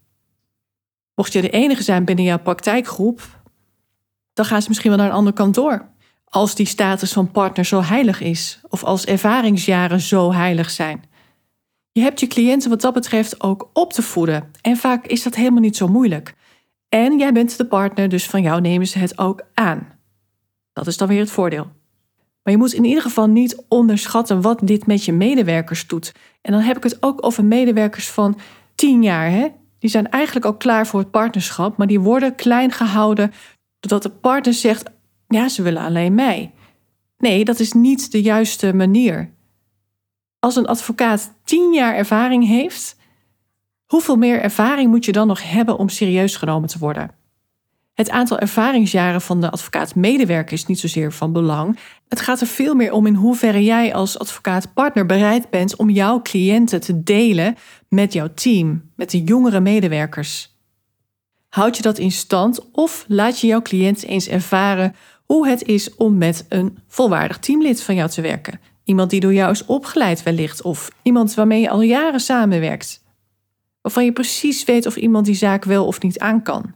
Mocht 1.14 1.32
je 1.32 1.40
de 1.40 1.50
enige 1.50 1.82
zijn 1.82 2.04
binnen 2.04 2.25
jouw 2.25 2.38
praktijkgroep, 2.38 3.41
dan 4.33 4.45
gaan 4.45 4.62
ze 4.62 4.69
misschien 4.69 4.91
wel 4.91 4.99
naar 4.99 5.09
een 5.09 5.17
ander 5.17 5.33
kantoor. 5.33 5.91
als 6.25 6.55
die 6.55 6.67
status 6.67 7.12
van 7.12 7.31
partner 7.31 7.65
zo 7.65 7.83
heilig 7.83 8.21
is 8.21 8.61
of 8.69 8.85
als 8.85 9.05
ervaringsjaren 9.05 10.01
zo 10.01 10.33
heilig 10.33 10.71
zijn. 10.71 11.05
Je 11.93 12.01
hebt 12.01 12.21
je 12.21 12.27
cliënten 12.27 12.71
wat 12.71 12.81
dat 12.81 12.95
betreft 12.95 13.43
ook 13.43 13.71
op 13.73 13.93
te 13.93 14.03
voeden 14.03 14.51
en 14.61 14.77
vaak 14.77 15.07
is 15.07 15.23
dat 15.23 15.35
helemaal 15.35 15.61
niet 15.61 15.77
zo 15.77 15.89
moeilijk. 15.89 16.35
En 16.89 17.19
jij 17.19 17.33
bent 17.33 17.57
de 17.57 17.67
partner, 17.67 18.09
dus 18.09 18.27
van 18.27 18.43
jou 18.43 18.61
nemen 18.61 18.87
ze 18.87 18.99
het 18.99 19.19
ook 19.19 19.43
aan. 19.55 19.89
Dat 20.73 20.87
is 20.87 20.97
dan 20.97 21.09
weer 21.09 21.21
het 21.21 21.31
voordeel. 21.31 21.67
Maar 22.43 22.53
je 22.53 22.59
moet 22.59 22.73
in 22.73 22.85
ieder 22.85 23.03
geval 23.03 23.27
niet 23.27 23.65
onderschatten 23.69 24.41
wat 24.41 24.61
dit 24.62 24.87
met 24.87 25.05
je 25.05 25.12
medewerkers 25.12 25.87
doet. 25.87 26.12
En 26.41 26.53
dan 26.53 26.61
heb 26.61 26.77
ik 26.77 26.83
het 26.83 27.03
ook 27.03 27.25
over 27.27 27.45
medewerkers 27.45 28.11
van 28.11 28.39
10 28.75 29.03
jaar. 29.03 29.31
Hè? 29.31 29.49
Die 29.79 29.91
zijn 29.91 30.11
eigenlijk 30.11 30.47
al 30.47 30.57
klaar 30.57 30.87
voor 30.87 31.01
het 31.01 31.11
partnerschap, 31.11 31.77
maar 31.77 31.87
die 31.87 32.01
worden 32.01 32.35
klein 32.35 32.71
gehouden 32.71 33.33
doordat 33.83 34.03
de 34.03 34.19
partner 34.19 34.55
zegt: 34.55 34.91
ja, 35.29 35.49
ze 35.49 35.62
willen 35.62 35.83
alleen 35.83 36.15
mij. 36.15 36.53
Nee, 37.19 37.45
dat 37.45 37.61
is 37.61 37.73
niet 37.73 38.12
de 38.12 38.23
juiste 38.23 38.75
manier. 38.75 39.31
Als 40.39 40.57
een 40.57 40.67
advocaat 40.67 41.35
10 41.45 41.73
jaar 41.73 41.95
ervaring 41.95 42.47
heeft, 42.47 42.97
hoeveel 43.87 44.17
meer 44.17 44.41
ervaring 44.41 44.91
moet 44.91 45.05
je 45.05 45.12
dan 45.12 45.27
nog 45.27 45.51
hebben 45.51 45.79
om 45.79 45.89
serieus 45.89 46.37
genomen 46.37 46.69
te 46.69 46.79
worden? 46.79 47.11
Het 47.95 48.11
aantal 48.11 48.39
ervaringsjaren 48.39 49.21
van 49.21 49.41
de 49.41 49.51
advocaat-medewerker 49.51 50.53
is 50.53 50.67
niet 50.67 50.81
zozeer 50.81 51.12
van 51.12 51.33
belang. 51.33 51.79
Het 52.09 52.21
gaat 52.21 52.41
er 52.41 52.47
veel 52.47 52.75
meer 52.75 52.93
om 52.93 53.07
in 53.07 53.15
hoeverre 53.15 53.65
jij 53.65 53.95
als 53.95 54.19
advocaat-partner 54.19 55.07
bereid 55.07 55.51
bent 55.51 55.77
om 55.77 55.91
jouw 55.91 56.23
cliënten 56.23 56.81
te 56.81 57.03
delen 57.03 57.57
met 57.89 58.12
jouw 58.12 58.29
team, 58.35 58.91
met 58.97 59.11
de 59.11 59.23
jongere 59.23 59.61
medewerkers. 59.61 60.51
Houd 61.52 61.76
je 61.76 61.82
dat 61.82 61.99
in 61.99 62.12
stand 62.12 62.71
of 62.71 63.04
laat 63.09 63.40
je 63.40 63.47
jouw 63.47 63.62
cliënt 63.62 64.02
eens 64.02 64.28
ervaren 64.28 64.94
hoe 65.25 65.49
het 65.49 65.62
is 65.62 65.94
om 65.94 66.18
met 66.18 66.47
een 66.49 66.78
volwaardig 66.88 67.38
teamlid 67.38 67.82
van 67.82 67.94
jou 67.94 68.11
te 68.11 68.21
werken? 68.21 68.61
Iemand 68.85 69.11
die 69.11 69.21
door 69.21 69.35
jou 69.35 69.50
is 69.50 69.64
opgeleid 69.64 70.23
wellicht, 70.23 70.62
of 70.62 70.90
iemand 71.02 71.35
waarmee 71.35 71.61
je 71.61 71.71
al 71.71 71.82
jaren 71.82 72.21
samenwerkt, 72.21 73.04
waarvan 73.80 74.04
je 74.04 74.12
precies 74.12 74.64
weet 74.64 74.87
of 74.87 74.97
iemand 74.97 75.26
die 75.26 75.35
zaak 75.35 75.64
wel 75.64 75.87
of 75.87 76.02
niet 76.02 76.18
aan 76.18 76.42
kan. 76.42 76.75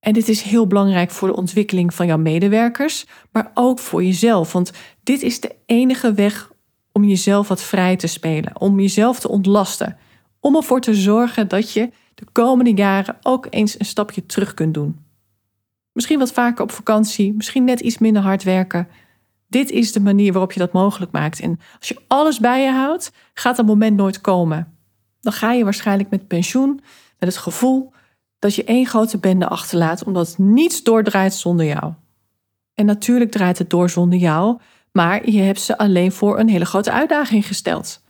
En 0.00 0.12
dit 0.12 0.28
is 0.28 0.42
heel 0.42 0.66
belangrijk 0.66 1.10
voor 1.10 1.28
de 1.28 1.36
ontwikkeling 1.36 1.94
van 1.94 2.06
jouw 2.06 2.18
medewerkers, 2.18 3.06
maar 3.32 3.50
ook 3.54 3.78
voor 3.78 4.04
jezelf. 4.04 4.52
Want 4.52 4.72
dit 5.02 5.22
is 5.22 5.40
de 5.40 5.54
enige 5.66 6.12
weg 6.12 6.50
om 6.92 7.04
jezelf 7.04 7.48
wat 7.48 7.62
vrij 7.62 7.96
te 7.96 8.06
spelen, 8.06 8.60
om 8.60 8.80
jezelf 8.80 9.20
te 9.20 9.28
ontlasten. 9.28 9.96
Om 10.40 10.56
ervoor 10.56 10.80
te 10.80 10.94
zorgen 10.94 11.48
dat 11.48 11.72
je 11.72 11.90
de 12.16 12.26
komende 12.32 12.74
jaren 12.74 13.16
ook 13.22 13.46
eens 13.50 13.80
een 13.80 13.86
stapje 13.86 14.26
terug 14.26 14.54
kunt 14.54 14.74
doen. 14.74 15.04
Misschien 15.92 16.18
wat 16.18 16.32
vaker 16.32 16.62
op 16.62 16.72
vakantie, 16.72 17.34
misschien 17.34 17.64
net 17.64 17.80
iets 17.80 17.98
minder 17.98 18.22
hard 18.22 18.42
werken. 18.42 18.88
Dit 19.48 19.70
is 19.70 19.92
de 19.92 20.00
manier 20.00 20.32
waarop 20.32 20.52
je 20.52 20.58
dat 20.58 20.72
mogelijk 20.72 21.12
maakt. 21.12 21.40
En 21.40 21.60
als 21.78 21.88
je 21.88 21.98
alles 22.06 22.38
bij 22.38 22.62
je 22.62 22.70
houdt, 22.70 23.12
gaat 23.34 23.56
dat 23.56 23.66
moment 23.66 23.96
nooit 23.96 24.20
komen. 24.20 24.76
Dan 25.20 25.32
ga 25.32 25.52
je 25.52 25.64
waarschijnlijk 25.64 26.10
met 26.10 26.26
pensioen 26.26 26.80
met 27.18 27.28
het 27.28 27.36
gevoel 27.36 27.92
dat 28.38 28.54
je 28.54 28.64
één 28.64 28.86
grote 28.86 29.18
bende 29.18 29.48
achterlaat, 29.48 30.04
omdat 30.04 30.38
niets 30.38 30.82
doordraait 30.82 31.34
zonder 31.34 31.66
jou. 31.66 31.92
En 32.74 32.86
natuurlijk 32.86 33.30
draait 33.30 33.58
het 33.58 33.70
door 33.70 33.90
zonder 33.90 34.18
jou, 34.18 34.58
maar 34.92 35.30
je 35.30 35.40
hebt 35.40 35.60
ze 35.60 35.78
alleen 35.78 36.12
voor 36.12 36.38
een 36.38 36.48
hele 36.48 36.64
grote 36.64 36.92
uitdaging 36.92 37.46
gesteld. 37.46 38.04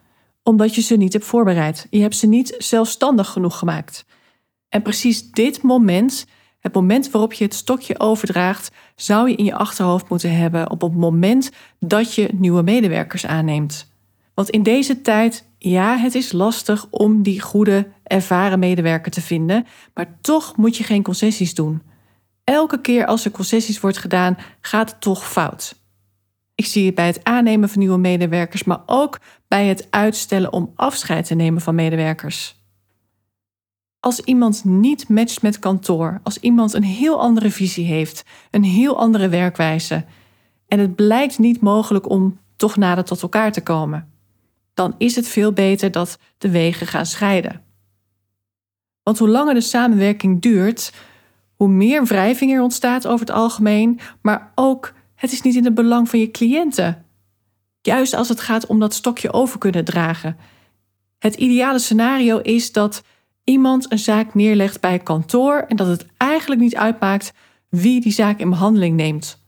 Omdat 0.48 0.74
je 0.74 0.80
ze 0.80 0.96
niet 0.96 1.12
hebt 1.12 1.24
voorbereid. 1.24 1.86
Je 1.90 2.00
hebt 2.00 2.16
ze 2.16 2.26
niet 2.26 2.54
zelfstandig 2.58 3.28
genoeg 3.28 3.58
gemaakt. 3.58 4.04
En 4.68 4.82
precies 4.82 5.30
dit 5.30 5.62
moment, 5.62 6.26
het 6.58 6.74
moment 6.74 7.10
waarop 7.10 7.32
je 7.32 7.44
het 7.44 7.54
stokje 7.54 8.00
overdraagt, 8.00 8.70
zou 8.94 9.30
je 9.30 9.36
in 9.36 9.44
je 9.44 9.54
achterhoofd 9.54 10.08
moeten 10.08 10.36
hebben 10.36 10.70
op 10.70 10.80
het 10.80 10.94
moment 10.94 11.50
dat 11.78 12.14
je 12.14 12.28
nieuwe 12.34 12.62
medewerkers 12.62 13.26
aanneemt. 13.26 13.92
Want 14.34 14.50
in 14.50 14.62
deze 14.62 15.00
tijd 15.00 15.48
ja, 15.58 15.96
het 15.96 16.14
is 16.14 16.32
lastig 16.32 16.86
om 16.90 17.22
die 17.22 17.40
goede, 17.40 17.88
ervaren 18.02 18.58
medewerker 18.58 19.12
te 19.12 19.20
vinden, 19.20 19.66
maar 19.94 20.18
toch 20.20 20.56
moet 20.56 20.76
je 20.76 20.84
geen 20.84 21.02
concessies 21.02 21.54
doen. 21.54 21.82
Elke 22.44 22.80
keer 22.80 23.06
als 23.06 23.24
er 23.24 23.30
concessies 23.30 23.80
wordt 23.80 23.98
gedaan, 23.98 24.38
gaat 24.60 24.90
het 24.90 25.00
toch 25.00 25.30
fout. 25.30 25.85
Ik 26.56 26.66
zie 26.66 26.86
het 26.86 26.94
bij 26.94 27.06
het 27.06 27.25
aannemen 27.25 27.68
van 27.68 27.78
nieuwe 27.78 27.98
medewerkers, 27.98 28.64
maar 28.64 28.82
ook 28.86 29.20
bij 29.48 29.66
het 29.66 29.86
uitstellen 29.90 30.52
om 30.52 30.72
afscheid 30.75 31.26
te 31.26 31.34
nemen 31.34 31.60
van 31.60 31.75
medewerkers. 31.75 32.64
Als 34.00 34.20
iemand 34.20 34.64
niet 34.64 35.08
matcht 35.08 35.42
met 35.42 35.58
kantoor, 35.58 36.20
als 36.22 36.38
iemand 36.38 36.72
een 36.72 36.84
heel 36.84 37.20
andere 37.20 37.50
visie 37.50 37.86
heeft, 37.86 38.25
een 38.50 38.64
heel 38.64 38.98
andere 38.98 39.28
werkwijze, 39.28 40.04
en 40.68 40.78
het 40.78 40.94
blijkt 40.94 41.38
niet 41.38 41.60
mogelijk 41.60 42.08
om 42.08 42.38
toch 42.56 42.76
nader 42.76 43.04
tot 43.04 43.22
elkaar 43.22 43.52
te 43.52 43.62
komen 43.62 44.14
dan 44.76 44.94
is 44.98 45.16
het 45.16 45.28
veel 45.28 45.52
beter 45.52 45.90
dat 45.90 46.18
de 46.38 46.50
wegen 46.50 46.86
gaan 46.86 47.06
scheiden. 47.06 47.62
Want 49.02 49.18
hoe 49.18 49.28
langer 49.28 49.54
de 49.54 49.60
samenwerking 49.60 50.42
duurt, 50.42 50.92
hoe 51.54 51.68
meer 51.68 52.04
wrijving 52.04 52.52
er 52.52 52.62
ontstaat 52.62 53.06
over 53.06 53.26
het 53.26 53.36
algemeen, 53.36 54.00
maar 54.22 54.52
ook 54.54 54.92
het 55.16 55.32
is 55.32 55.42
niet 55.42 55.54
in 55.54 55.64
het 55.64 55.75
belang 55.75 56.08
van 56.08 56.18
je 56.18 56.30
cliënten. 56.30 57.04
Juist 57.80 58.14
als 58.14 58.28
het 58.28 58.40
gaat 58.40 58.66
om 58.66 58.78
dat 58.80 58.94
stokje 58.94 59.32
over 59.32 59.58
kunnen 59.58 59.85
dragen. 59.85 60.37
Het 61.18 61.35
ideale 61.35 61.78
scenario 61.78 62.38
is 62.38 62.73
dat 62.73 63.02
iemand 63.44 63.92
een 63.92 63.99
zaak 63.99 64.35
neerlegt 64.35 64.80
bij 64.80 64.99
kantoor 64.99 65.64
en 65.68 65.76
dat 65.76 65.87
het 65.87 66.06
eigenlijk 66.16 66.61
niet 66.61 66.76
uitmaakt 66.76 67.32
wie 67.68 68.00
die 68.00 68.12
zaak 68.12 68.38
in 68.38 68.50
behandeling 68.50 68.96
neemt. 68.96 69.38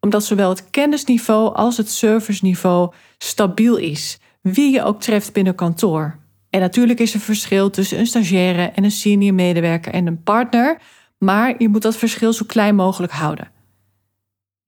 Omdat 0.00 0.24
zowel 0.24 0.48
het 0.48 0.70
kennisniveau 0.70 1.54
als 1.54 1.76
het 1.76 1.90
serviceniveau 1.90 2.92
stabiel 3.18 3.76
is 3.76 4.18
wie 4.40 4.72
je 4.72 4.82
ook 4.82 5.00
treft 5.00 5.32
binnen 5.32 5.54
kantoor. 5.54 6.18
En 6.50 6.60
natuurlijk 6.60 7.00
is 7.00 7.14
er 7.14 7.20
verschil 7.20 7.70
tussen 7.70 7.98
een 7.98 8.06
stagiaire 8.06 8.62
en 8.62 8.84
een 8.84 8.90
senior 8.90 9.34
medewerker 9.34 9.92
en 9.92 10.06
een 10.06 10.22
partner, 10.22 10.80
maar 11.18 11.54
je 11.58 11.68
moet 11.68 11.82
dat 11.82 11.96
verschil 11.96 12.32
zo 12.32 12.44
klein 12.46 12.74
mogelijk 12.74 13.12
houden. 13.12 13.50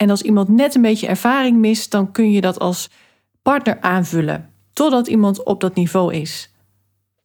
En 0.02 0.10
als 0.10 0.22
iemand 0.22 0.48
net 0.48 0.74
een 0.74 0.82
beetje 0.82 1.06
ervaring 1.06 1.58
mist, 1.58 1.90
dan 1.90 2.12
kun 2.12 2.30
je 2.30 2.40
dat 2.40 2.58
als 2.58 2.90
partner 3.42 3.80
aanvullen, 3.80 4.50
totdat 4.72 5.06
iemand 5.06 5.42
op 5.42 5.60
dat 5.60 5.74
niveau 5.74 6.14
is. 6.14 6.54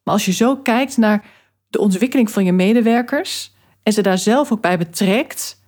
Maar 0.03 0.13
als 0.13 0.25
je 0.25 0.31
zo 0.31 0.55
kijkt 0.55 0.98
naar 0.98 1.25
de 1.67 1.79
ontwikkeling 1.79 2.31
van 2.31 2.46
je 2.46 2.51
medewerkers 2.51 3.53
en 3.84 3.93
ze 3.93 4.01
daar 4.01 4.17
zelf 4.17 4.51
ook 4.51 4.62
bij 4.62 4.77
betrekt, 4.77 5.62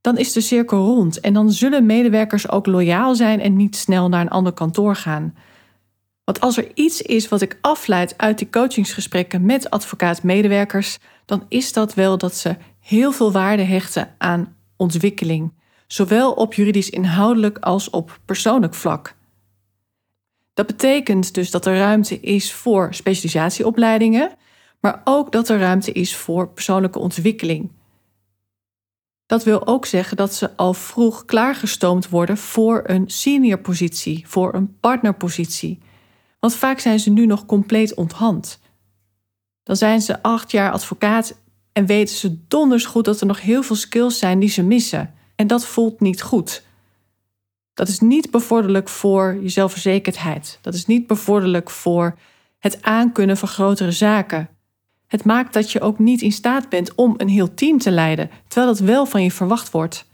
dan 0.00 0.18
is 0.18 0.32
de 0.32 0.40
cirkel 0.40 0.84
rond 0.84 1.20
en 1.20 1.32
dan 1.32 1.52
zullen 1.52 1.86
medewerkers 1.86 2.48
ook 2.48 2.66
loyaal 2.66 3.14
zijn 3.14 3.40
en 3.40 3.56
niet 3.56 3.76
snel 3.76 4.08
naar 4.08 4.20
een 4.20 4.28
ander 4.28 4.52
kantoor 4.52 4.96
gaan. 4.96 5.34
Want 6.24 6.40
als 6.40 6.56
er 6.56 6.70
iets 6.74 7.02
is 7.02 7.28
wat 7.28 7.42
ik 7.42 7.58
afleid 7.60 8.14
uit 8.18 8.38
die 8.38 8.50
coachingsgesprekken 8.50 9.44
met 9.44 9.70
advocaat-medewerkers, 9.70 10.98
dan 11.24 11.44
is 11.48 11.72
dat 11.72 11.94
wel 11.94 12.18
dat 12.18 12.34
ze 12.34 12.56
heel 12.80 13.12
veel 13.12 13.32
waarde 13.32 13.62
hechten 13.62 14.14
aan 14.18 14.56
ontwikkeling, 14.76 15.52
zowel 15.88 16.32
op 16.32 16.54
juridisch 16.54 16.90
inhoudelijk 16.90 17.58
als 17.58 17.90
op 17.90 18.20
persoonlijk 18.24 18.74
vlak. 18.74 19.16
Dat 20.54 20.66
betekent 20.66 21.34
dus 21.34 21.50
dat 21.50 21.66
er 21.66 21.76
ruimte 21.76 22.20
is 22.20 22.52
voor 22.52 22.94
specialisatieopleidingen, 22.94 24.30
maar 24.80 25.00
ook 25.04 25.32
dat 25.32 25.48
er 25.48 25.58
ruimte 25.58 25.92
is 25.92 26.16
voor 26.16 26.48
persoonlijke 26.48 26.98
ontwikkeling. 26.98 27.70
Dat 29.26 29.44
wil 29.44 29.66
ook 29.66 29.86
zeggen 29.86 30.16
dat 30.16 30.34
ze 30.34 30.56
al 30.56 30.74
vroeg 30.74 31.24
klaargestoomd 31.24 32.08
worden 32.08 32.36
voor 32.36 32.82
een 32.86 33.10
seniorpositie, 33.10 34.24
voor 34.26 34.54
een 34.54 34.78
partnerpositie. 34.80 35.78
Want 36.40 36.54
vaak 36.54 36.78
zijn 36.78 37.00
ze 37.00 37.10
nu 37.10 37.26
nog 37.26 37.46
compleet 37.46 37.94
onthand. 37.94 38.60
Dan 39.62 39.76
zijn 39.76 40.00
ze 40.00 40.22
acht 40.22 40.50
jaar 40.50 40.72
advocaat 40.72 41.36
en 41.72 41.86
weten 41.86 42.14
ze 42.14 42.46
donders 42.48 42.84
goed 42.84 43.04
dat 43.04 43.20
er 43.20 43.26
nog 43.26 43.40
heel 43.40 43.62
veel 43.62 43.76
skills 43.76 44.18
zijn 44.18 44.38
die 44.38 44.48
ze 44.48 44.62
missen. 44.62 45.14
En 45.38 45.46
dat 45.46 45.66
voelt 45.66 46.00
niet 46.00 46.22
goed. 46.22 46.62
Dat 47.74 47.88
is 47.88 48.00
niet 48.00 48.30
bevorderlijk 48.30 48.88
voor 48.88 49.38
je 49.42 49.48
zelfverzekerdheid. 49.48 50.58
Dat 50.60 50.74
is 50.74 50.86
niet 50.86 51.06
bevorderlijk 51.06 51.70
voor 51.70 52.18
het 52.58 52.82
aankunnen 52.82 53.36
van 53.36 53.48
grotere 53.48 53.92
zaken. 53.92 54.48
Het 55.06 55.24
maakt 55.24 55.52
dat 55.52 55.72
je 55.72 55.80
ook 55.80 55.98
niet 55.98 56.22
in 56.22 56.32
staat 56.32 56.68
bent 56.68 56.94
om 56.94 57.14
een 57.16 57.28
heel 57.28 57.54
team 57.54 57.78
te 57.78 57.90
leiden, 57.90 58.30
terwijl 58.48 58.72
dat 58.72 58.86
wel 58.86 59.06
van 59.06 59.22
je 59.22 59.30
verwacht 59.30 59.70
wordt. 59.70 60.06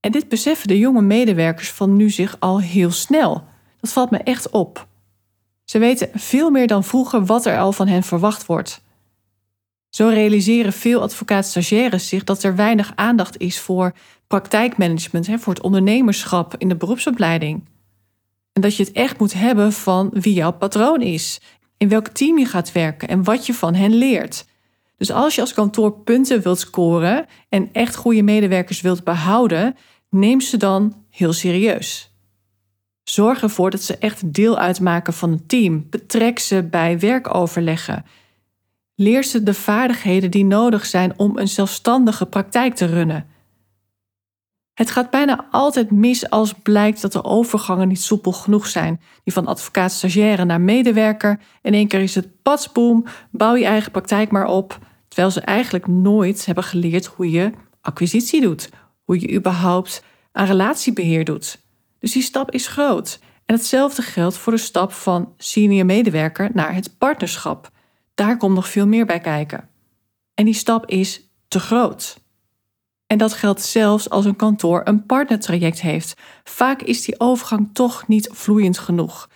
En 0.00 0.12
dit 0.12 0.28
beseffen 0.28 0.68
de 0.68 0.78
jonge 0.78 1.02
medewerkers 1.02 1.70
van 1.70 1.96
nu 1.96 2.10
zich 2.10 2.36
al 2.38 2.60
heel 2.60 2.90
snel. 2.90 3.44
Dat 3.80 3.92
valt 3.92 4.10
me 4.10 4.18
echt 4.18 4.50
op. 4.50 4.86
Ze 5.64 5.78
weten 5.78 6.08
veel 6.14 6.50
meer 6.50 6.66
dan 6.66 6.84
vroeger 6.84 7.24
wat 7.24 7.46
er 7.46 7.58
al 7.58 7.72
van 7.72 7.88
hen 7.88 8.02
verwacht 8.02 8.46
wordt. 8.46 8.83
Zo 9.94 10.08
realiseren 10.08 10.72
veel 10.72 11.02
advocaat-stagiaires 11.02 12.08
zich 12.08 12.24
dat 12.24 12.42
er 12.42 12.56
weinig 12.56 12.92
aandacht 12.94 13.38
is 13.38 13.60
voor 13.60 13.92
praktijkmanagement, 14.26 15.28
voor 15.38 15.54
het 15.54 15.62
ondernemerschap 15.62 16.54
in 16.58 16.68
de 16.68 16.76
beroepsopleiding. 16.76 17.68
En 18.52 18.62
dat 18.62 18.76
je 18.76 18.84
het 18.84 18.92
echt 18.92 19.18
moet 19.18 19.32
hebben 19.32 19.72
van 19.72 20.10
wie 20.12 20.34
jouw 20.34 20.52
patroon 20.52 21.02
is, 21.02 21.40
in 21.76 21.88
welk 21.88 22.08
team 22.08 22.38
je 22.38 22.44
gaat 22.44 22.72
werken 22.72 23.08
en 23.08 23.24
wat 23.24 23.46
je 23.46 23.54
van 23.54 23.74
hen 23.74 23.94
leert. 23.94 24.46
Dus 24.96 25.10
als 25.10 25.34
je 25.34 25.40
als 25.40 25.54
kantoor 25.54 25.92
punten 25.92 26.42
wilt 26.42 26.58
scoren 26.58 27.26
en 27.48 27.68
echt 27.72 27.96
goede 27.96 28.22
medewerkers 28.22 28.80
wilt 28.80 29.04
behouden, 29.04 29.76
neem 30.10 30.40
ze 30.40 30.56
dan 30.56 31.04
heel 31.10 31.32
serieus. 31.32 32.14
Zorg 33.04 33.42
ervoor 33.42 33.70
dat 33.70 33.82
ze 33.82 33.98
echt 33.98 34.34
deel 34.34 34.58
uitmaken 34.58 35.12
van 35.12 35.32
een 35.32 35.46
team. 35.46 35.86
Betrek 35.90 36.38
ze 36.38 36.62
bij 36.62 36.98
werkoverleggen. 36.98 38.04
Leer 38.96 39.24
ze 39.24 39.42
de 39.42 39.54
vaardigheden 39.54 40.30
die 40.30 40.44
nodig 40.44 40.86
zijn 40.86 41.18
om 41.18 41.38
een 41.38 41.48
zelfstandige 41.48 42.26
praktijk 42.26 42.74
te 42.74 42.86
runnen. 42.86 43.26
Het 44.74 44.90
gaat 44.90 45.10
bijna 45.10 45.46
altijd 45.50 45.90
mis 45.90 46.30
als 46.30 46.52
blijkt 46.62 47.00
dat 47.00 47.12
de 47.12 47.24
overgangen 47.24 47.88
niet 47.88 48.00
soepel 48.00 48.32
genoeg 48.32 48.66
zijn. 48.66 49.00
Die 49.24 49.32
van 49.32 49.46
advocaat-stagiaire 49.46 50.44
naar 50.44 50.60
medewerker. 50.60 51.40
In 51.62 51.74
één 51.74 51.88
keer 51.88 52.00
is 52.00 52.14
het 52.14 52.42
patsboom, 52.42 53.04
bouw 53.30 53.54
je 53.54 53.64
eigen 53.64 53.90
praktijk 53.90 54.30
maar 54.30 54.46
op. 54.46 54.78
Terwijl 55.08 55.30
ze 55.30 55.40
eigenlijk 55.40 55.86
nooit 55.86 56.46
hebben 56.46 56.64
geleerd 56.64 57.06
hoe 57.06 57.30
je 57.30 57.52
acquisitie 57.80 58.40
doet. 58.40 58.70
Hoe 59.04 59.20
je 59.20 59.32
überhaupt 59.32 60.04
aan 60.32 60.46
relatiebeheer 60.46 61.24
doet. 61.24 61.58
Dus 61.98 62.12
die 62.12 62.22
stap 62.22 62.50
is 62.50 62.66
groot. 62.66 63.20
En 63.46 63.54
hetzelfde 63.54 64.02
geldt 64.02 64.36
voor 64.36 64.52
de 64.52 64.58
stap 64.58 64.92
van 64.92 65.34
senior 65.36 65.86
medewerker 65.86 66.50
naar 66.52 66.74
het 66.74 66.98
partnerschap. 66.98 67.70
Daar 68.14 68.36
komt 68.36 68.54
nog 68.54 68.68
veel 68.68 68.86
meer 68.86 69.06
bij 69.06 69.20
kijken. 69.20 69.68
En 70.34 70.44
die 70.44 70.54
stap 70.54 70.86
is 70.86 71.28
te 71.48 71.60
groot. 71.60 72.22
En 73.06 73.18
dat 73.18 73.32
geldt 73.32 73.62
zelfs 73.62 74.10
als 74.10 74.24
een 74.24 74.36
kantoor 74.36 74.80
een 74.84 75.06
partnertraject 75.06 75.80
heeft. 75.80 76.14
Vaak 76.44 76.82
is 76.82 77.02
die 77.02 77.20
overgang 77.20 77.68
toch 77.72 78.08
niet 78.08 78.28
vloeiend 78.32 78.78
genoeg. 78.78 79.28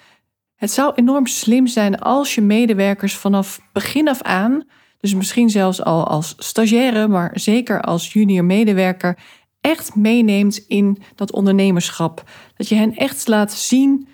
Het 0.54 0.70
zou 0.70 0.92
enorm 0.94 1.26
slim 1.26 1.66
zijn 1.66 1.98
als 1.98 2.34
je 2.34 2.40
medewerkers 2.40 3.14
vanaf 3.16 3.60
begin 3.72 4.08
af 4.08 4.22
aan, 4.22 4.64
dus 4.98 5.14
misschien 5.14 5.50
zelfs 5.50 5.82
al 5.82 6.06
als 6.06 6.34
stagiaire, 6.38 7.08
maar 7.08 7.30
zeker 7.34 7.82
als 7.82 8.12
junior 8.12 8.44
medewerker, 8.44 9.18
echt 9.60 9.94
meeneemt 9.94 10.56
in 10.56 11.02
dat 11.14 11.32
ondernemerschap. 11.32 12.30
Dat 12.56 12.68
je 12.68 12.74
hen 12.74 12.96
echt 12.96 13.28
laat 13.28 13.52
zien 13.52 14.08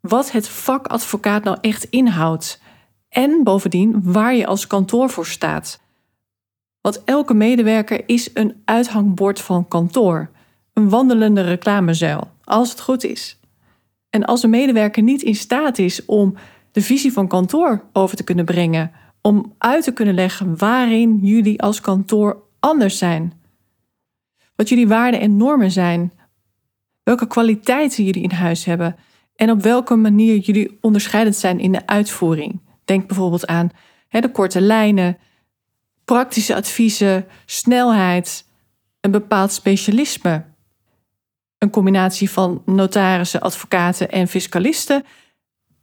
wat 0.00 0.30
het 0.30 0.48
vak 0.48 0.86
advocaat 0.86 1.44
nou 1.44 1.58
echt 1.60 1.84
inhoudt. 1.84 2.60
En 3.12 3.44
bovendien 3.44 4.12
waar 4.12 4.34
je 4.34 4.46
als 4.46 4.66
kantoor 4.66 5.10
voor 5.10 5.26
staat. 5.26 5.80
Want 6.80 7.04
elke 7.04 7.34
medewerker 7.34 8.02
is 8.06 8.30
een 8.34 8.62
uithangbord 8.64 9.40
van 9.40 9.68
kantoor, 9.68 10.30
een 10.72 10.88
wandelende 10.88 11.40
reclamezuil, 11.40 12.30
als 12.44 12.70
het 12.70 12.80
goed 12.80 13.04
is. 13.04 13.40
En 14.10 14.24
als 14.24 14.42
een 14.42 14.50
medewerker 14.50 15.02
niet 15.02 15.22
in 15.22 15.34
staat 15.34 15.78
is 15.78 16.04
om 16.04 16.34
de 16.70 16.82
visie 16.82 17.12
van 17.12 17.28
kantoor 17.28 17.84
over 17.92 18.16
te 18.16 18.24
kunnen 18.24 18.44
brengen, 18.44 18.92
om 19.20 19.54
uit 19.58 19.84
te 19.84 19.92
kunnen 19.92 20.14
leggen 20.14 20.58
waarin 20.58 21.18
jullie 21.22 21.62
als 21.62 21.80
kantoor 21.80 22.42
anders 22.60 22.98
zijn, 22.98 23.32
wat 24.56 24.68
jullie 24.68 24.88
waarden 24.88 25.20
en 25.20 25.36
normen 25.36 25.70
zijn, 25.70 26.12
welke 27.02 27.26
kwaliteiten 27.26 28.04
jullie 28.04 28.22
in 28.22 28.30
huis 28.30 28.64
hebben 28.64 28.96
en 29.34 29.50
op 29.50 29.62
welke 29.62 29.96
manier 29.96 30.36
jullie 30.36 30.78
onderscheidend 30.80 31.36
zijn 31.36 31.58
in 31.58 31.72
de 31.72 31.86
uitvoering. 31.86 32.60
Denk 32.84 33.06
bijvoorbeeld 33.06 33.46
aan 33.46 33.70
hè, 34.08 34.20
de 34.20 34.30
korte 34.30 34.60
lijnen, 34.60 35.18
praktische 36.04 36.54
adviezen, 36.54 37.26
snelheid, 37.46 38.44
een 39.00 39.10
bepaald 39.10 39.52
specialisme. 39.52 40.44
Een 41.58 41.70
combinatie 41.70 42.30
van 42.30 42.62
notarissen, 42.66 43.40
advocaten 43.40 44.10
en 44.10 44.28
fiscalisten. 44.28 45.04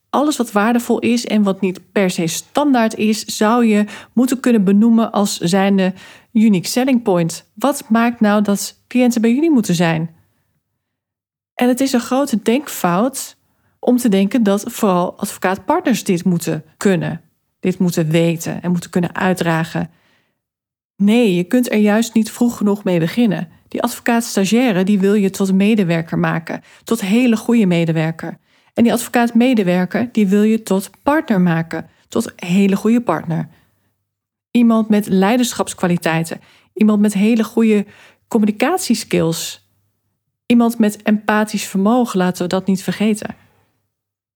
Alles 0.10 0.38
wat 0.38 0.52
waardevol 0.52 1.00
is 1.00 1.26
en 1.26 1.44
wat 1.44 1.62
niet 1.62 1.92
per 1.92 2.10
se 2.10 2.28
standaard 2.28 2.96
is, 2.96 3.26
zou 3.26 3.66
je 3.66 3.86
moeten 4.14 4.40
kunnen 4.40 4.64
benoemen 4.64 5.12
als 5.12 5.38
zijnde 5.38 5.94
unique 6.34 6.68
selling 6.68 7.04
point. 7.04 7.46
Wat 7.54 7.90
maakt 7.90 8.20
nou 8.20 8.42
dat 8.42 8.84
cliënten 8.88 9.22
bij 9.22 9.34
jullie 9.34 9.52
moeten 9.52 9.76
zijn? 9.76 10.16
En 11.54 11.68
het 11.68 11.80
is 11.80 11.94
een 11.94 12.00
grote 12.00 12.42
denkfout 12.42 13.38
om 13.80 13.98
te 13.98 14.10
denken 14.10 14.44
dat 14.44 14.64
vooral 14.66 15.20
advocaatpartners 15.20 16.04
dit 16.04 16.24
moeten 16.24 16.64
kunnen, 16.78 17.22
dit 17.60 17.80
moeten 17.80 18.10
weten 18.10 18.62
en 18.62 18.72
moeten 18.72 18.90
kunnen 18.90 19.16
uitdragen. 19.16 19.90
Nee, 20.96 21.36
je 21.36 21.44
kunt 21.44 21.72
er 21.72 21.78
juist 21.78 22.14
niet 22.14 22.32
vroeg 22.32 22.58
genoeg 22.58 22.84
mee 22.84 23.00
beginnen. 23.00 23.48
Die 23.68 23.82
advocaat-stagiaire 23.82 24.84
die 24.84 25.00
wil 25.00 25.14
je 25.14 25.30
tot 25.30 25.54
medewerker 25.54 26.20
maken, 26.20 26.62
tot 26.84 27.02
hele 27.02 27.38
goede 27.38 27.66
medewerker. 27.66 28.38
En 28.74 28.84
die 28.84 28.94
advocaat-medewerker 28.94 30.10
die 30.12 30.28
wil 30.28 30.44
je 30.44 30.64
tot 30.64 30.90
partner 31.04 31.42
maken, 31.42 31.90
tot 32.08 32.34
hele 32.36 32.76
goede 32.76 33.02
partner. 33.02 33.50
Iemand 34.52 34.90
met 34.90 35.08
leiderschapskwaliteiten, 35.08 36.42
iemand 36.74 37.02
met 37.02 37.14
hele 37.14 37.44
goede 37.44 37.86
communicatieskills, 38.28 39.70
iemand 40.46 40.78
met 40.78 41.02
empathisch 41.02 41.66
vermogen, 41.66 42.18
laten 42.18 42.42
we 42.44 42.48
dat 42.48 42.68
niet 42.68 42.84
vergeten. 42.84 43.36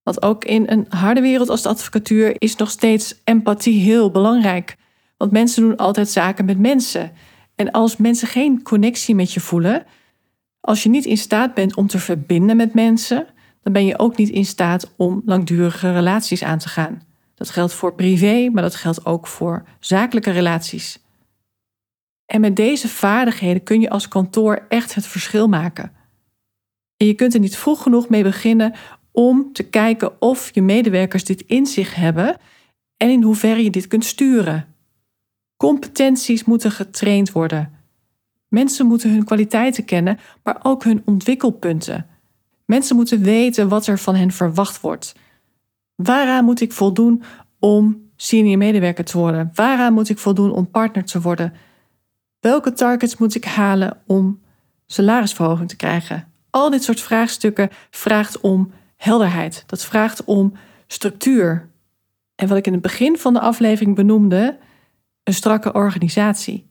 Want 0.04 0.22
ook 0.22 0.46
in 0.46 0.64
een 0.68 0.86
harde 0.90 1.22
wereld 1.22 1.50
als 1.50 1.62
de 1.62 1.70
advocatuur 1.70 2.36
is 2.38 2.56
nog 2.56 2.70
steeds 2.70 3.22
empathie 3.24 3.82
heel 3.82 4.12
belangrijk. 4.12 4.76
Want 5.18 5.32
mensen 5.32 5.62
doen 5.62 5.78
altijd 5.78 6.10
zaken 6.10 6.46
met 6.46 6.60
mensen. 6.60 7.12
En 7.56 7.72
als 7.72 7.98
mensen 7.98 8.28
geen 8.28 8.64
connectie 8.64 9.16
met 9.16 9.34
je 9.34 9.40
voelen, 9.40 9.86
als 10.60 10.84
je 10.84 10.90
niet 10.90 11.06
in 11.06 11.18
staat 11.18 11.54
bent 11.54 11.76
om 11.76 11.88
te 11.88 12.00
verbinden 12.00 12.58
met 12.58 12.74
mensen, 12.74 13.28
dan 13.62 13.74
ben 13.74 13.86
je 13.86 14.00
ook 14.00 14.18
niet 14.18 14.30
in 14.30 14.46
staat 14.46 14.94
om 14.98 15.22
langdurige 15.26 15.94
relaties 15.94 16.44
aan 16.44 16.58
te 16.58 16.70
gaan. 16.70 17.02
Dat 17.36 17.50
geldt 17.50 17.74
voor 17.74 17.96
privé, 17.96 18.50
maar 18.50 18.64
dat 18.64 18.76
geldt 18.76 19.06
ook 19.06 19.28
voor 19.28 19.66
zakelijke 19.80 20.32
relaties. 20.32 21.00
En 22.26 22.42
met 22.42 22.56
deze 22.56 22.88
vaardigheden 22.88 23.64
kun 23.64 23.82
je 23.82 23.90
als 23.90 24.08
kantoor 24.08 24.66
echt 24.70 24.96
het 24.96 25.08
verschil 25.08 25.48
maken. 25.48 25.92
En 26.98 27.08
je 27.08 27.14
kunt 27.14 27.34
er 27.34 27.40
niet 27.40 27.58
vroeg 27.58 27.84
genoeg 27.84 28.10
mee 28.10 28.24
beginnen 28.24 28.74
om 29.14 29.54
te 29.54 29.64
kijken 29.64 30.22
of 30.22 30.50
je 30.54 30.62
medewerkers 30.62 31.24
dit 31.24 31.42
in 31.42 31.66
zich 31.66 31.96
hebben 31.96 32.38
en 32.98 33.10
in 33.10 33.24
hoeverre 33.24 33.64
je 33.64 33.70
dit 33.70 33.88
kunt 33.88 34.06
sturen. 34.06 34.76
Competenties 35.58 36.44
moeten 36.44 36.72
getraind 36.72 37.32
worden. 37.32 37.72
Mensen 38.48 38.86
moeten 38.86 39.12
hun 39.12 39.26
kwaliteiten 39.26 39.86
kennen, 39.86 40.20
maar 40.44 40.60
ook 40.64 40.84
hun 40.84 41.02
ontwikkelpunten. 41.06 42.08
Mensen 42.66 42.96
moeten 42.96 43.22
weten 43.22 43.68
wat 43.68 43.88
er 43.88 44.00
van 44.00 44.16
hen 44.16 44.32
verwacht 44.32 44.82
wordt. 44.82 45.16
Waaraan 45.96 46.46
moet 46.46 46.62
ik 46.62 46.72
voldoen 46.72 47.24
om 47.60 48.10
senior 48.16 48.58
medewerker 48.58 49.06
te 49.06 49.18
worden? 49.18 49.52
Waaraan 49.54 49.94
moet 49.94 50.10
ik 50.10 50.18
voldoen 50.18 50.52
om 50.52 50.70
partner 50.70 51.06
te 51.06 51.22
worden? 51.22 51.54
Welke 52.40 52.74
targets 52.74 53.18
moet 53.18 53.36
ik 53.36 53.46
halen 53.46 53.98
om 54.06 54.42
salarisverhoging 54.86 55.70
te 55.70 55.76
krijgen? 55.76 56.32
Al 56.50 56.70
dit 56.70 56.84
soort 56.84 57.02
vraagstukken 57.02 57.70
vraagt 57.90 58.40
om 58.40 58.72
helderheid. 59.04 59.64
Dat 59.68 59.86
vraagt 59.86 60.24
om 60.24 60.54
structuur. 60.88 61.70
En 62.36 62.48
wat 62.48 62.58
ik 62.58 62.68
in 62.68 62.74
het 62.74 62.82
begin 62.82 63.18
van 63.18 63.34
de 63.34 63.40
aflevering 63.40 63.96
benoemde, 63.96 64.58
een 65.24 65.34
strakke 65.34 65.74
organisatie. 65.74 66.70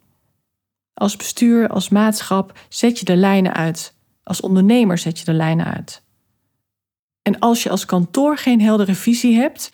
Als 0.95 1.17
bestuur, 1.17 1.69
als 1.69 1.89
maatschap 1.89 2.59
zet 2.69 2.99
je 2.99 3.05
de 3.05 3.17
lijnen 3.17 3.55
uit. 3.55 3.95
Als 4.23 4.41
ondernemer 4.41 4.99
zet 4.99 5.19
je 5.19 5.25
de 5.25 5.33
lijnen 5.33 5.67
uit. 5.67 6.03
En 7.23 7.39
als 7.39 7.63
je 7.63 7.71
als 7.71 7.85
kantoor 7.85 8.37
geen 8.37 8.61
heldere 8.61 8.95
visie 8.95 9.37
hebt 9.37 9.73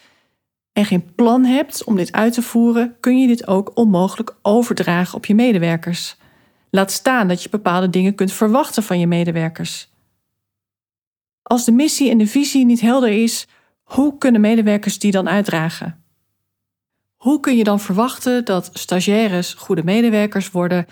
en 0.72 0.84
geen 0.84 1.14
plan 1.14 1.44
hebt 1.44 1.84
om 1.84 1.96
dit 1.96 2.12
uit 2.12 2.32
te 2.32 2.42
voeren, 2.42 2.96
kun 3.00 3.20
je 3.20 3.26
dit 3.26 3.46
ook 3.46 3.70
onmogelijk 3.74 4.36
overdragen 4.42 5.16
op 5.16 5.26
je 5.26 5.34
medewerkers. 5.34 6.16
Laat 6.70 6.90
staan 6.90 7.28
dat 7.28 7.42
je 7.42 7.48
bepaalde 7.48 7.90
dingen 7.90 8.14
kunt 8.14 8.32
verwachten 8.32 8.82
van 8.82 8.98
je 8.98 9.06
medewerkers. 9.06 9.90
Als 11.48 11.64
de 11.64 11.72
missie 11.72 12.10
en 12.10 12.18
de 12.18 12.26
visie 12.26 12.64
niet 12.64 12.80
helder 12.80 13.22
is, 13.22 13.46
hoe 13.82 14.18
kunnen 14.18 14.40
medewerkers 14.40 14.98
die 14.98 15.10
dan 15.10 15.28
uitdragen? 15.28 16.04
Hoe 17.16 17.40
kun 17.40 17.56
je 17.56 17.64
dan 17.64 17.80
verwachten 17.80 18.44
dat 18.44 18.70
stagiaires 18.72 19.54
goede 19.54 19.84
medewerkers 19.84 20.50
worden 20.50 20.86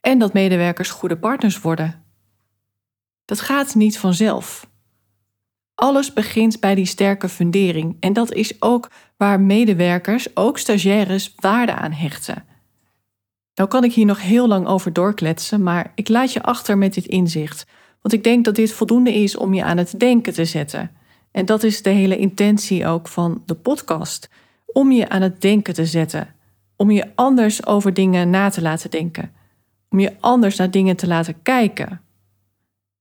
en 0.00 0.18
dat 0.18 0.32
medewerkers 0.32 0.90
goede 0.90 1.16
partners 1.18 1.60
worden? 1.60 2.04
Dat 3.24 3.40
gaat 3.40 3.74
niet 3.74 3.98
vanzelf. 3.98 4.70
Alles 5.74 6.12
begint 6.12 6.60
bij 6.60 6.74
die 6.74 6.86
sterke 6.86 7.28
fundering 7.28 7.96
en 8.00 8.12
dat 8.12 8.32
is 8.32 8.62
ook 8.62 8.90
waar 9.16 9.40
medewerkers, 9.40 10.36
ook 10.36 10.58
stagiaires, 10.58 11.34
waarde 11.36 11.74
aan 11.74 11.92
hechten. 11.92 12.44
Nou 13.54 13.68
kan 13.68 13.84
ik 13.84 13.92
hier 13.92 14.06
nog 14.06 14.22
heel 14.22 14.48
lang 14.48 14.66
over 14.66 14.92
doorkletsen, 14.92 15.62
maar 15.62 15.92
ik 15.94 16.08
laat 16.08 16.32
je 16.32 16.42
achter 16.42 16.78
met 16.78 16.94
dit 16.94 17.06
inzicht, 17.06 17.66
want 18.02 18.14
ik 18.14 18.24
denk 18.24 18.44
dat 18.44 18.54
dit 18.54 18.72
voldoende 18.72 19.14
is 19.14 19.36
om 19.36 19.54
je 19.54 19.64
aan 19.64 19.76
het 19.76 19.94
denken 20.00 20.32
te 20.32 20.44
zetten. 20.44 20.90
En 21.30 21.46
dat 21.46 21.62
is 21.62 21.82
de 21.82 21.90
hele 21.90 22.18
intentie 22.18 22.86
ook 22.86 23.08
van 23.08 23.42
de 23.46 23.54
podcast 23.54 24.28
om 24.66 24.92
je 24.92 25.08
aan 25.08 25.22
het 25.22 25.40
denken 25.40 25.74
te 25.74 25.86
zetten. 25.86 26.34
Om 26.76 26.90
je 26.90 27.06
anders 27.14 27.66
over 27.66 27.94
dingen 27.94 28.30
na 28.30 28.48
te 28.48 28.62
laten 28.62 28.90
denken. 28.90 29.32
Om 29.88 30.00
je 30.00 30.12
anders 30.20 30.56
naar 30.56 30.70
dingen 30.70 30.96
te 30.96 31.06
laten 31.06 31.42
kijken. 31.42 32.00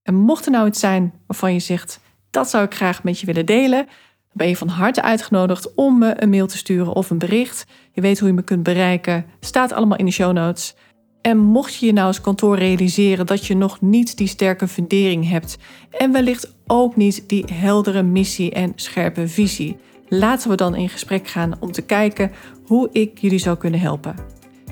En 0.04 0.16
mocht 0.16 0.46
er 0.46 0.52
nou 0.52 0.68
iets 0.68 0.80
zijn 0.80 1.14
waarvan 1.28 1.54
je 1.54 1.60
zegt: 1.60 2.00
dat 2.30 2.50
zou 2.50 2.66
ik 2.66 2.74
graag 2.74 3.04
met 3.04 3.20
je 3.20 3.26
willen 3.26 3.46
delen, 3.46 3.86
dan 3.86 4.34
ben 4.34 4.48
je 4.48 4.58
van 4.58 4.68
harte 4.68 5.02
uitgenodigd 5.02 5.74
om 5.74 5.98
me 5.98 6.22
een 6.22 6.30
mail 6.30 6.48
te 6.48 6.58
sturen 6.58 6.94
of 6.94 7.10
een 7.10 7.18
bericht. 7.18 7.66
Je 7.92 8.02
weet 8.02 8.20
hoe 8.20 8.28
je 8.28 8.34
me 8.34 8.42
kunt 8.42 8.64
bereiken. 8.64 9.26
Staat 9.40 9.72
allemaal 9.72 9.98
in 9.98 10.06
de 10.06 10.12
show 10.12 10.34
notes. 10.34 10.76
En 11.22 11.38
mocht 11.38 11.76
je 11.76 11.86
je 11.86 11.94
nou 11.94 12.08
als 12.08 12.22
kantoor 12.22 12.58
realiseren 12.58 13.26
dat 13.26 13.46
je 13.46 13.56
nog 13.56 13.82
niet 13.82 14.18
die 14.18 14.28
sterke 14.28 14.68
fundering 14.68 15.30
hebt 15.30 15.58
en 15.90 16.12
wellicht 16.12 16.54
ook 16.68 16.96
niet 16.96 17.24
die 17.28 17.46
heldere 17.54 18.04
missie 18.04 18.52
en 18.52 18.74
scherpe 18.76 19.28
visie, 19.28 19.78
laten 20.08 20.50
we 20.50 20.56
dan 20.56 20.76
in 20.76 20.90
gesprek 20.90 21.28
gaan 21.28 21.54
om 21.60 21.72
te 21.72 21.82
kijken 21.82 22.32
hoe 22.66 22.90
ik 22.92 23.18
jullie 23.18 23.40
zou 23.40 23.58
kunnen 23.58 23.80
helpen. 23.80 24.16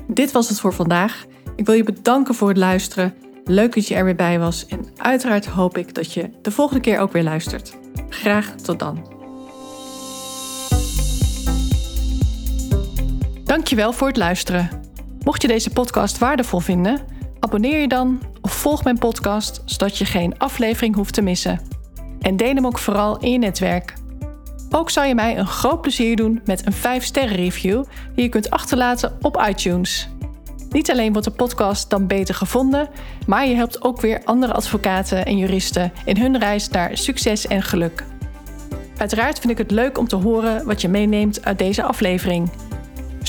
Dit 0.06 0.32
was 0.32 0.48
het 0.48 0.60
voor 0.60 0.72
vandaag. 0.72 1.24
Ik 1.56 1.66
wil 1.66 1.74
je 1.74 1.84
bedanken 1.84 2.34
voor 2.34 2.48
het 2.48 2.56
luisteren. 2.56 3.14
Leuk 3.44 3.74
dat 3.74 3.88
je 3.88 3.94
er 3.94 4.04
weer 4.04 4.16
bij 4.16 4.38
was 4.38 4.66
en 4.66 4.84
uiteraard 4.96 5.46
hoop 5.46 5.78
ik 5.78 5.94
dat 5.94 6.12
je 6.12 6.30
de 6.42 6.50
volgende 6.50 6.80
keer 6.80 6.98
ook 6.98 7.12
weer 7.12 7.22
luistert. 7.22 7.78
Graag 8.08 8.54
tot 8.54 8.78
dan. 8.78 9.18
Dankjewel 13.44 13.92
voor 13.92 14.08
het 14.08 14.16
luisteren. 14.16 14.79
Mocht 15.24 15.42
je 15.42 15.48
deze 15.48 15.70
podcast 15.70 16.18
waardevol 16.18 16.58
vinden, 16.58 17.00
abonneer 17.40 17.80
je 17.80 17.88
dan 17.88 18.22
of 18.42 18.52
volg 18.52 18.84
mijn 18.84 18.98
podcast 18.98 19.62
zodat 19.64 19.98
je 19.98 20.04
geen 20.04 20.38
aflevering 20.38 20.94
hoeft 20.94 21.14
te 21.14 21.22
missen. 21.22 21.60
En 22.20 22.36
deel 22.36 22.54
hem 22.54 22.66
ook 22.66 22.78
vooral 22.78 23.18
in 23.18 23.30
je 23.30 23.38
netwerk. 23.38 23.94
Ook 24.70 24.90
zou 24.90 25.06
je 25.06 25.14
mij 25.14 25.38
een 25.38 25.46
groot 25.46 25.80
plezier 25.80 26.16
doen 26.16 26.40
met 26.44 26.66
een 26.66 26.74
5-sterren 26.74 27.36
review 27.36 27.84
die 28.14 28.24
je 28.24 28.28
kunt 28.28 28.50
achterlaten 28.50 29.16
op 29.20 29.44
iTunes. 29.48 30.08
Niet 30.70 30.90
alleen 30.90 31.12
wordt 31.12 31.28
de 31.28 31.34
podcast 31.34 31.90
dan 31.90 32.06
beter 32.06 32.34
gevonden, 32.34 32.88
maar 33.26 33.46
je 33.46 33.54
helpt 33.54 33.82
ook 33.82 34.00
weer 34.00 34.20
andere 34.24 34.52
advocaten 34.52 35.24
en 35.24 35.38
juristen 35.38 35.92
in 36.04 36.16
hun 36.16 36.38
reis 36.38 36.68
naar 36.68 36.96
succes 36.96 37.46
en 37.46 37.62
geluk. 37.62 38.04
Uiteraard 38.96 39.38
vind 39.38 39.52
ik 39.52 39.58
het 39.58 39.70
leuk 39.70 39.98
om 39.98 40.08
te 40.08 40.16
horen 40.16 40.66
wat 40.66 40.80
je 40.80 40.88
meeneemt 40.88 41.44
uit 41.44 41.58
deze 41.58 41.82
aflevering. 41.82 42.50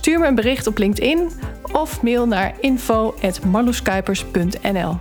Stuur 0.01 0.19
me 0.19 0.27
een 0.27 0.35
bericht 0.35 0.67
op 0.67 0.77
LinkedIn 0.77 1.31
of 1.71 2.01
mail 2.01 2.27
naar 2.27 2.53
info.marloeskuipers.nl. 2.59 4.97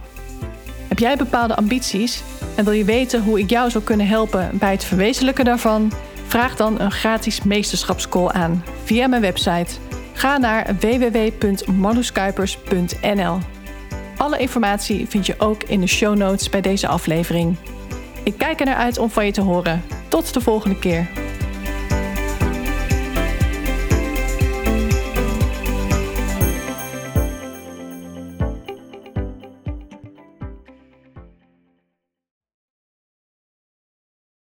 Heb 0.88 0.98
jij 0.98 1.16
bepaalde 1.16 1.56
ambities 1.56 2.22
en 2.56 2.64
wil 2.64 2.72
je 2.72 2.84
weten 2.84 3.22
hoe 3.22 3.38
ik 3.38 3.50
jou 3.50 3.70
zou 3.70 3.84
kunnen 3.84 4.06
helpen 4.06 4.50
bij 4.52 4.70
het 4.70 4.84
verwezenlijken 4.84 5.44
daarvan? 5.44 5.92
Vraag 6.26 6.56
dan 6.56 6.80
een 6.80 6.90
gratis 6.90 7.42
meesterschapscall 7.42 8.28
aan 8.28 8.64
via 8.84 9.06
mijn 9.06 9.22
website. 9.22 9.74
Ga 10.12 10.38
naar 10.38 10.76
www.marloeskuipers.nl. 10.80 13.38
Alle 14.16 14.38
informatie 14.38 15.06
vind 15.08 15.26
je 15.26 15.34
ook 15.38 15.62
in 15.62 15.80
de 15.80 15.86
show 15.86 16.16
notes 16.16 16.48
bij 16.48 16.60
deze 16.60 16.86
aflevering. 16.86 17.56
Ik 18.22 18.38
kijk 18.38 18.60
er 18.60 18.66
naar 18.66 18.76
uit 18.76 18.98
om 18.98 19.10
van 19.10 19.26
je 19.26 19.32
te 19.32 19.40
horen. 19.40 19.82
Tot 20.08 20.34
de 20.34 20.40
volgende 20.40 20.78
keer. 20.78 21.08